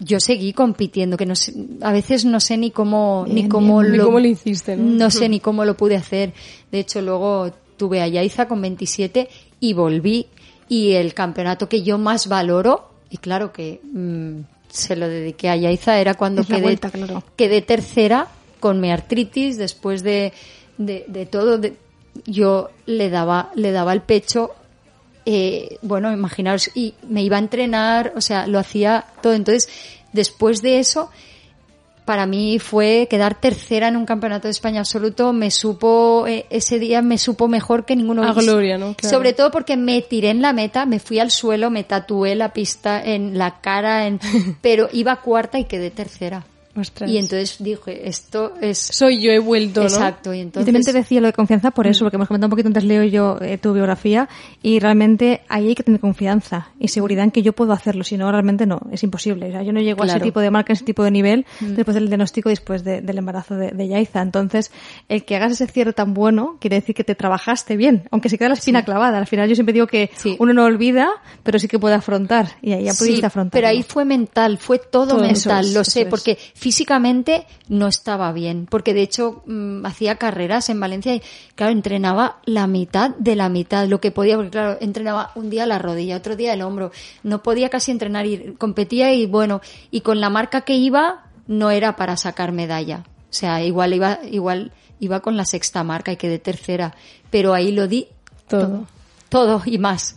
[0.00, 3.92] yo seguí compitiendo, que no sé, a veces no sé ni cómo, ni cómo bien.
[3.92, 4.82] Ni lo, cómo lo hiciste, ¿no?
[4.82, 6.34] no sé ni cómo lo pude hacer.
[6.72, 9.28] De hecho, luego tuve a Yaiza con 27
[9.60, 10.26] y volví.
[10.68, 15.56] Y el campeonato que yo más valoro, y claro que mm, se lo dediqué a
[15.56, 17.22] Yaiza, era cuando quedé, vuelta, claro.
[17.36, 18.28] quedé tercera
[18.60, 20.32] con mi artritis después de,
[20.76, 21.58] de, de todo.
[21.58, 21.76] de-
[22.26, 24.50] yo le daba, le daba el pecho
[25.30, 29.34] eh, bueno, imaginaos, y me iba a entrenar, o sea, lo hacía todo.
[29.34, 29.68] Entonces,
[30.14, 31.10] después de eso,
[32.08, 35.34] para mí fue quedar tercera en un campeonato de España absoluto.
[35.34, 38.24] Me supo, eh, ese día me supo mejor que ninguno.
[38.24, 38.94] A gloria, ¿no?
[38.94, 39.14] Claro.
[39.14, 42.54] Sobre todo porque me tiré en la meta, me fui al suelo, me tatué la
[42.54, 44.20] pista en la cara, en,
[44.62, 46.46] pero iba cuarta y quedé tercera.
[46.78, 47.10] Ostras.
[47.10, 48.78] Y entonces dije, esto es...
[48.78, 49.86] Soy yo, he vuelto, ¿no?
[49.86, 50.66] Exacto, y Yo entonces...
[50.66, 53.02] también te decía lo de confianza por eso, porque hemos comentado un poquito antes, Leo
[53.04, 54.28] yo, eh, tu biografía,
[54.62, 58.16] y realmente ahí hay que tener confianza y seguridad en que yo puedo hacerlo, si
[58.16, 59.48] no, realmente no, es imposible.
[59.48, 60.24] O sea, yo no llego a ese Claro.
[60.24, 63.56] tipo de marca, a ese tipo de nivel, después del diagnóstico, después de- del embarazo
[63.56, 64.22] de, de Yaiza.
[64.22, 64.70] Entonces,
[65.08, 68.38] el que hagas ese cierre tan bueno, quiere decir que te trabajaste bien, aunque se
[68.38, 69.18] queda la espina clavada.
[69.18, 70.36] Al final yo siempre digo que Sí.
[70.38, 71.08] uno no olvida,
[71.42, 73.52] pero sí que puede afrontar, y ahí ya Sí, pudiste afrontar.
[73.58, 75.32] pero ahí fue mental, fue todo, Todo, mental,
[75.64, 76.06] eso es, lo eso sé, es.
[76.08, 76.38] porque
[76.68, 81.22] físicamente no estaba bien, porque de hecho mm, hacía carreras en Valencia y
[81.54, 85.64] claro, entrenaba la mitad de la mitad, lo que podía, porque claro, entrenaba un día
[85.64, 86.92] la rodilla, otro día el hombro,
[87.22, 91.70] no podía casi entrenar y competía y bueno, y con la marca que iba no
[91.70, 96.16] era para sacar medalla, o sea, igual iba, igual iba con la sexta marca y
[96.18, 96.94] quedé tercera,
[97.30, 98.08] pero ahí lo di
[98.46, 98.84] Todo.
[99.30, 100.16] todo y más.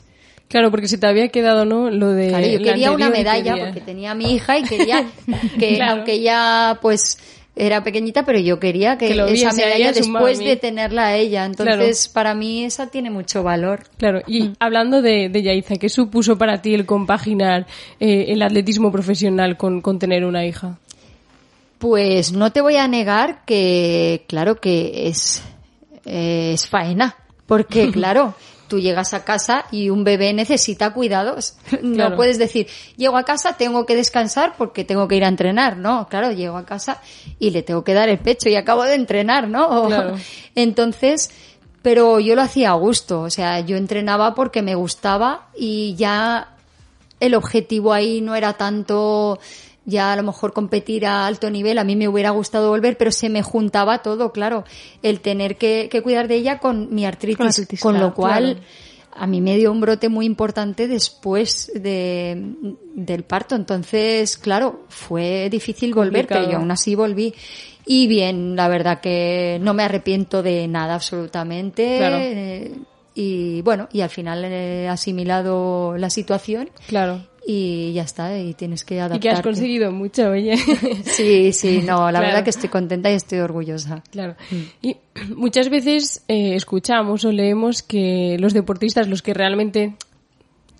[0.52, 1.90] Claro, porque se te había quedado, ¿no?
[1.90, 2.28] Lo de.
[2.28, 5.06] Claro, yo quería una medalla quería- porque tenía a mi hija y quería
[5.60, 5.92] que, Claro.
[5.94, 7.18] aunque ella pues
[7.56, 11.46] era pequeñita, pero yo quería que, Que lo esa medalla después de tenerla a ella.
[11.46, 13.84] Entonces, para mí esa tiene mucho valor.
[13.98, 17.66] Claro, y hablando de, de Yaiza, ¿qué supuso para ti el compaginar
[18.00, 20.78] eh, el atletismo profesional con, con tener una hija?
[21.78, 25.44] Pues no te voy a negar que, claro que es,
[26.06, 27.16] eh, es faena,
[27.48, 28.36] porque claro,
[28.72, 31.56] tú llegas a casa y un bebé necesita cuidados.
[31.84, 32.16] No Claro.
[32.16, 35.76] puedes decir, llego a casa, tengo que descansar porque tengo que ir a entrenar.
[35.78, 37.02] No, claro, llego a casa
[37.38, 39.86] y le tengo que dar el pecho y acabo de entrenar, ¿no?
[39.88, 40.16] Claro.
[40.56, 41.30] Entonces,
[41.82, 46.56] pero yo lo hacía a gusto, o sea, yo entrenaba porque me gustaba y ya
[47.20, 49.40] el objetivo ahí no era tanto
[49.86, 53.12] ya a lo mejor competir a alto nivel, a mí me hubiera gustado volver, pero
[53.12, 54.64] se me juntaba todo, claro,
[55.02, 58.60] el tener que, que cuidar de ella con mi artritis, Con con, lo cual claro.
[59.14, 62.54] a mí me dio un brote muy importante después de,
[62.94, 66.42] del parto, entonces, claro, fue difícil volver, Complicado.
[66.42, 67.34] pero yo aún así volví.
[67.84, 71.98] Y bien, la verdad que no me arrepiento de nada absolutamente.
[71.98, 72.18] Claro.
[72.20, 72.72] Eh,
[73.16, 77.26] y bueno, y al final he asimilado la situación Claro.
[77.46, 79.22] Y ya está, y tienes que Y adaptarte.
[79.22, 80.56] que has conseguido mucho, oye.
[81.06, 82.26] Sí, sí, no, la Claro.
[82.28, 84.04] verdad que estoy contenta y estoy orgullosa.
[84.12, 84.36] Claro.
[84.82, 84.98] Y
[85.36, 89.96] muchas veces eh, escuchamos o leemos que los deportistas, los que realmente,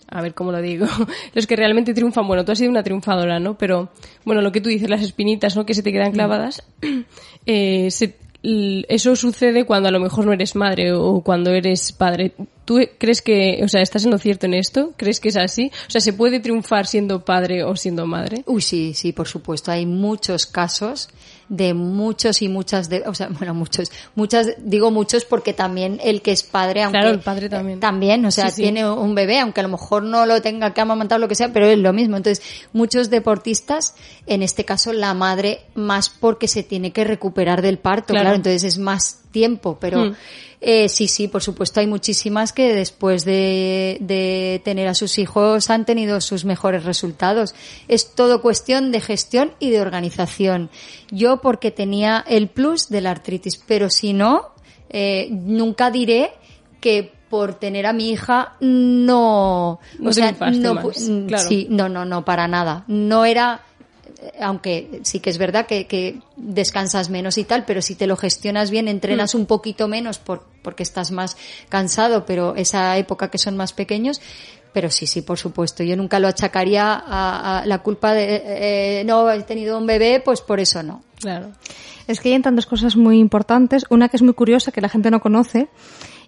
[0.08, 0.86] a ver cómo lo digo,
[1.34, 3.58] los que realmente triunfan, bueno, tú has sido una triunfadora, ¿no?
[3.58, 3.90] Pero,
[4.24, 5.66] bueno, lo que tú dices, las espinitas, ¿no?
[5.66, 6.62] Que se te quedan clavadas,
[7.46, 12.34] eh, se- eso sucede cuando a lo mejor no eres madre o cuando eres padre.
[12.66, 14.94] ¿Tú crees que, o sea, estás en lo cierto en esto?
[14.98, 15.72] ¿Crees que es así?
[15.88, 18.44] O sea, ¿se puede triunfar siendo padre o siendo madre?
[18.48, 19.72] Uy, sí, sí, por supuesto.
[19.72, 21.10] Hay muchos casos
[21.52, 26.22] de muchos y muchas de, o sea, bueno, muchos, muchas, digo muchos porque también el
[26.22, 27.78] que es padre, aunque Claro, el padre también.
[27.78, 28.62] eh, también, o sea, Sí, sí.
[28.64, 31.36] tiene un bebé, aunque a lo mejor no lo tenga que amamantar o lo que
[31.36, 32.16] sea, pero es lo mismo.
[32.16, 32.42] Entonces,
[32.72, 33.96] muchos deportistas,
[34.28, 38.24] en este caso la madre, más porque se tiene que recuperar del parto, Claro.
[38.24, 40.16] claro, entonces es más tiempo, pero Hmm.
[40.62, 45.70] eh, sí, sí, por supuesto hay muchísimas que después de, de tener a sus hijos
[45.70, 47.56] han tenido sus mejores resultados.
[47.88, 50.70] Es todo cuestión de gestión y de organización.
[51.10, 54.52] Yo porque tenía el plus de la artritis, pero si no,
[54.90, 56.32] eh, nunca diré
[56.80, 61.48] que por tener a mi hija no, No o sea, no, más, mm, claro.
[61.48, 62.84] sí, no, no, no, para nada.
[62.88, 63.64] No era,
[64.40, 68.18] aunque sí que es verdad que, que descansas menos y tal, pero si te lo
[68.18, 71.38] gestionas bien, entrenas un poquito menos por, porque estás más
[71.70, 74.22] cansado, pero esa época que son más pequeños,
[74.74, 75.84] pero sí, sí, por supuesto.
[75.84, 79.86] Yo nunca lo achacaría a, a la culpa de, eh, eh, no, he tenido un
[79.86, 81.04] bebé, pues por eso no.
[81.20, 81.52] Claro.
[82.08, 83.86] Es que hay dos cosas muy importantes.
[83.90, 85.68] Una que es muy curiosa, que la gente no conoce,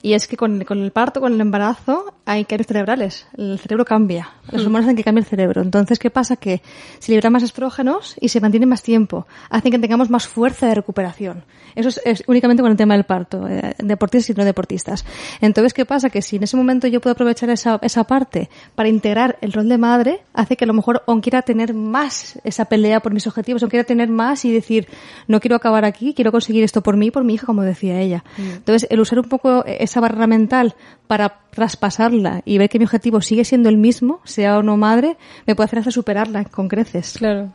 [0.03, 3.25] y es que con, con el parto, con el embarazo, hay cambios cerebrales.
[3.37, 4.31] El cerebro cambia.
[4.51, 5.61] Las hormonas hacen que cambie el cerebro.
[5.61, 6.35] Entonces, ¿qué pasa?
[6.35, 6.61] Que
[6.99, 9.25] se liberan más estrógenos y se mantiene más tiempo.
[9.49, 11.45] Hacen que tengamos más fuerza de recuperación.
[11.73, 15.05] Eso es, es únicamente con el tema del parto, eh, deportistas y no deportistas.
[15.39, 16.09] Entonces, ¿qué pasa?
[16.09, 19.69] Que si en ese momento yo puedo aprovechar esa, esa parte para integrar el rol
[19.69, 23.25] de madre, hace que a lo mejor aún quiera tener más esa pelea por mis
[23.25, 24.89] objetivos, aún quiera tener más y decir,
[25.29, 28.25] no quiero acabar aquí, quiero conseguir esto por mí por mi hija, como decía ella.
[28.37, 30.75] Entonces, el usar un poco esa barrera mental
[31.07, 35.17] para traspasarla y ver que mi objetivo sigue siendo el mismo, sea o no madre,
[35.45, 37.15] me puede hacer hasta superarla con creces.
[37.17, 37.51] Claro.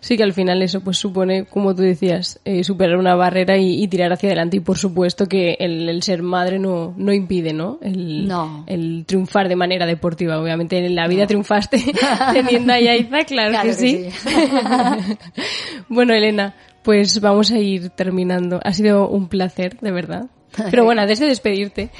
[0.00, 3.82] Sí que al final eso pues supone, como tú decías, eh, superar una barrera y,
[3.82, 7.52] y tirar hacia adelante y por supuesto que el, el ser madre no, no impide,
[7.52, 7.78] ¿no?
[7.82, 8.62] El, No.
[8.68, 10.40] el triunfar de manera deportiva.
[10.40, 11.82] Obviamente en la vida triunfaste
[12.32, 14.08] teniendo a Yaiza, claro, Claro que, que sí.
[14.10, 14.28] sí.
[15.88, 18.60] bueno, Elena, pues vamos a ir terminando.
[18.62, 20.26] Ha sido un placer, de verdad.
[20.70, 21.90] Pero bueno, antes de despedirte,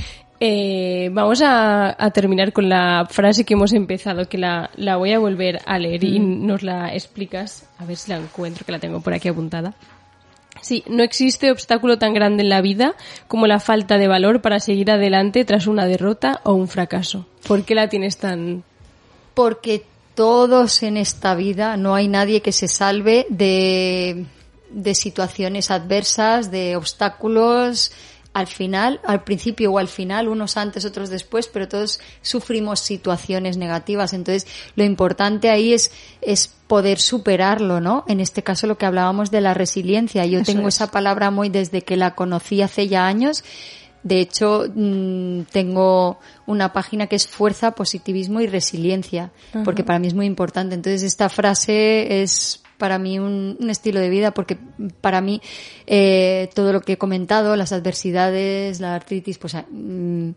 [0.40, 5.12] eh, vamos a, a terminar con la frase que hemos empezado, que la, la voy
[5.12, 7.68] a volver a leer y nos la explicas.
[7.78, 9.74] A ver si la encuentro, que la tengo por aquí apuntada.
[10.61, 12.94] Sí, no existe obstáculo tan grande en la vida
[13.28, 17.26] como la falta de valor para seguir adelante tras una derrota o un fracaso.
[17.46, 18.64] ¿Por qué la tienes tan...
[19.34, 19.84] porque
[20.16, 24.26] todos en esta vida, no hay nadie que se salve de,
[24.70, 27.92] de situaciones adversas, de obstáculos,
[28.39, 33.57] al final, al principio o al final, unos antes, otros después, pero todos sufrimos situaciones
[33.57, 34.12] negativas.
[34.12, 35.91] Entonces, lo importante ahí es,
[36.22, 38.05] es poder superarlo, ¿no?
[38.07, 40.24] En este caso, lo que hablábamos de la resiliencia.
[40.24, 40.76] Yo Eso tengo es.
[40.76, 43.43] esa palabra muy desde que la conocí hace ya años.
[44.05, 49.32] De hecho, mm, tengo una página que es Fuerza, Positivismo y Resiliencia,
[49.64, 50.76] porque para mí es muy importante.
[50.76, 54.57] Entonces, esta frase es para mí un, estilo de vida, porque
[55.01, 55.43] para mí
[55.87, 60.31] eh, todo lo que he comentado, las adversidades, la artritis, pues, ah, mm,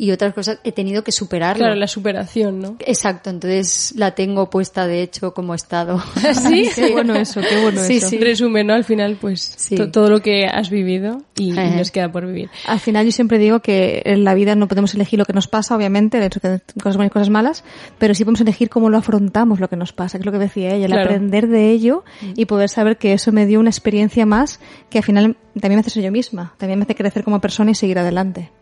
[0.00, 1.58] y otras cosas, he tenido que superarlo.
[1.64, 2.76] Claro, la superación, ¿no?
[2.78, 6.00] Exacto, entonces la tengo puesta, de hecho, como estado.
[6.48, 6.68] ¿Sí?
[6.74, 8.08] Qué bueno eso, qué bueno Sí, eso.
[8.08, 8.18] sí.
[8.18, 8.74] Resumen, ¿no?
[8.74, 9.74] Al final, pues, Sí.
[9.74, 11.76] to- todo lo que has vivido y, y Ajá.
[11.76, 12.48] nos queda por vivir.
[12.66, 15.48] Al final yo siempre digo que en la vida no podemos elegir lo que nos
[15.48, 17.64] pasa, obviamente, de hecho que cosas buenas y cosas malas,
[17.98, 20.38] pero sí podemos elegir cómo lo afrontamos lo que nos pasa, que es lo que
[20.38, 21.10] decía ella, el Claro.
[21.10, 22.04] aprender de ello
[22.36, 25.80] y poder saber que eso me dio una experiencia más que al final también me
[25.80, 28.52] hace ser yo misma, también me hace crecer como persona y seguir adelante.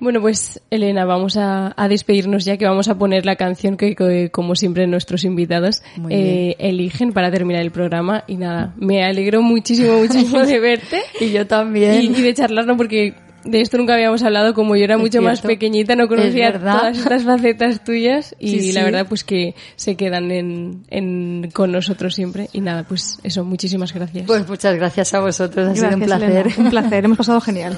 [0.00, 3.96] Bueno, pues Elena, vamos a, a despedirnos ya que vamos a poner la canción que,
[3.96, 8.24] que, como siempre nuestros invitados eh, eligen para terminar el programa.
[8.26, 12.02] Y nada, me alegro muchísimo, muchísimo de verte y yo también.
[12.02, 14.54] y de charlarlo porque de esto nunca habíamos hablado.
[14.54, 18.60] Como yo era Es mucho más pequeñita, no conocía Es todas estas facetas tuyas y
[18.60, 22.48] Sí, la verdad pues que se quedan en, en, con nosotros siempre.
[22.52, 24.26] Y nada, pues eso, muchísimas gracias.
[24.26, 26.30] Pues muchas gracias a vosotros, ha sido un placer.
[26.30, 26.54] Elena.
[26.58, 27.76] Un placer, hemos pasado genial.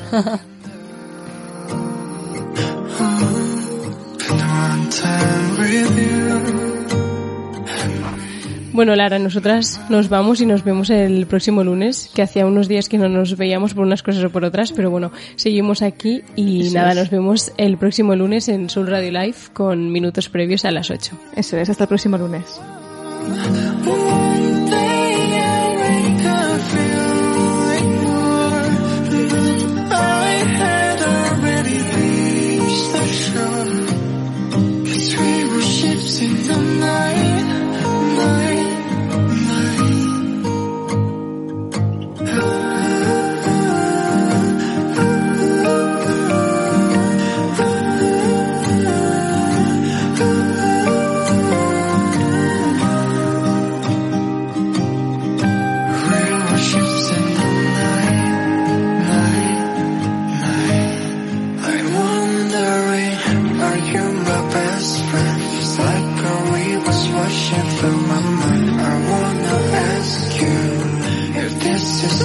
[8.80, 12.88] Bueno, Lara, nosotras nos vamos y nos vemos el próximo lunes, que hacía unos días
[12.88, 16.70] que no nos veíamos por unas cosas o por otras, pero bueno, seguimos aquí y
[16.70, 20.90] nada, nos vemos el próximo lunes en Soul Radio Live con minutos previos a las
[20.90, 21.14] 8.
[21.36, 22.58] Eso es, hasta el próximo lunes.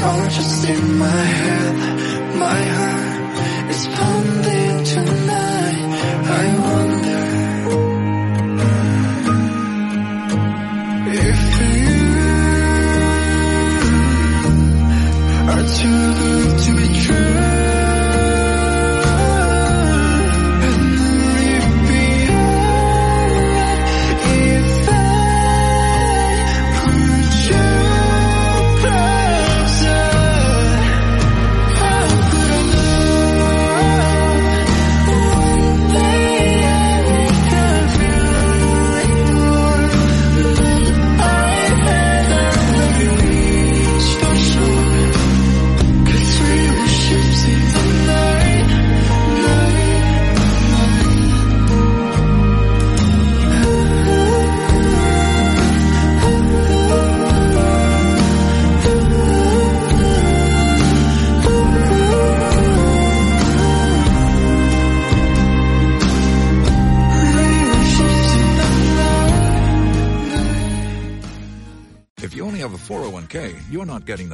[0.06, 1.76] All just in my head.
[2.38, 3.05] My heart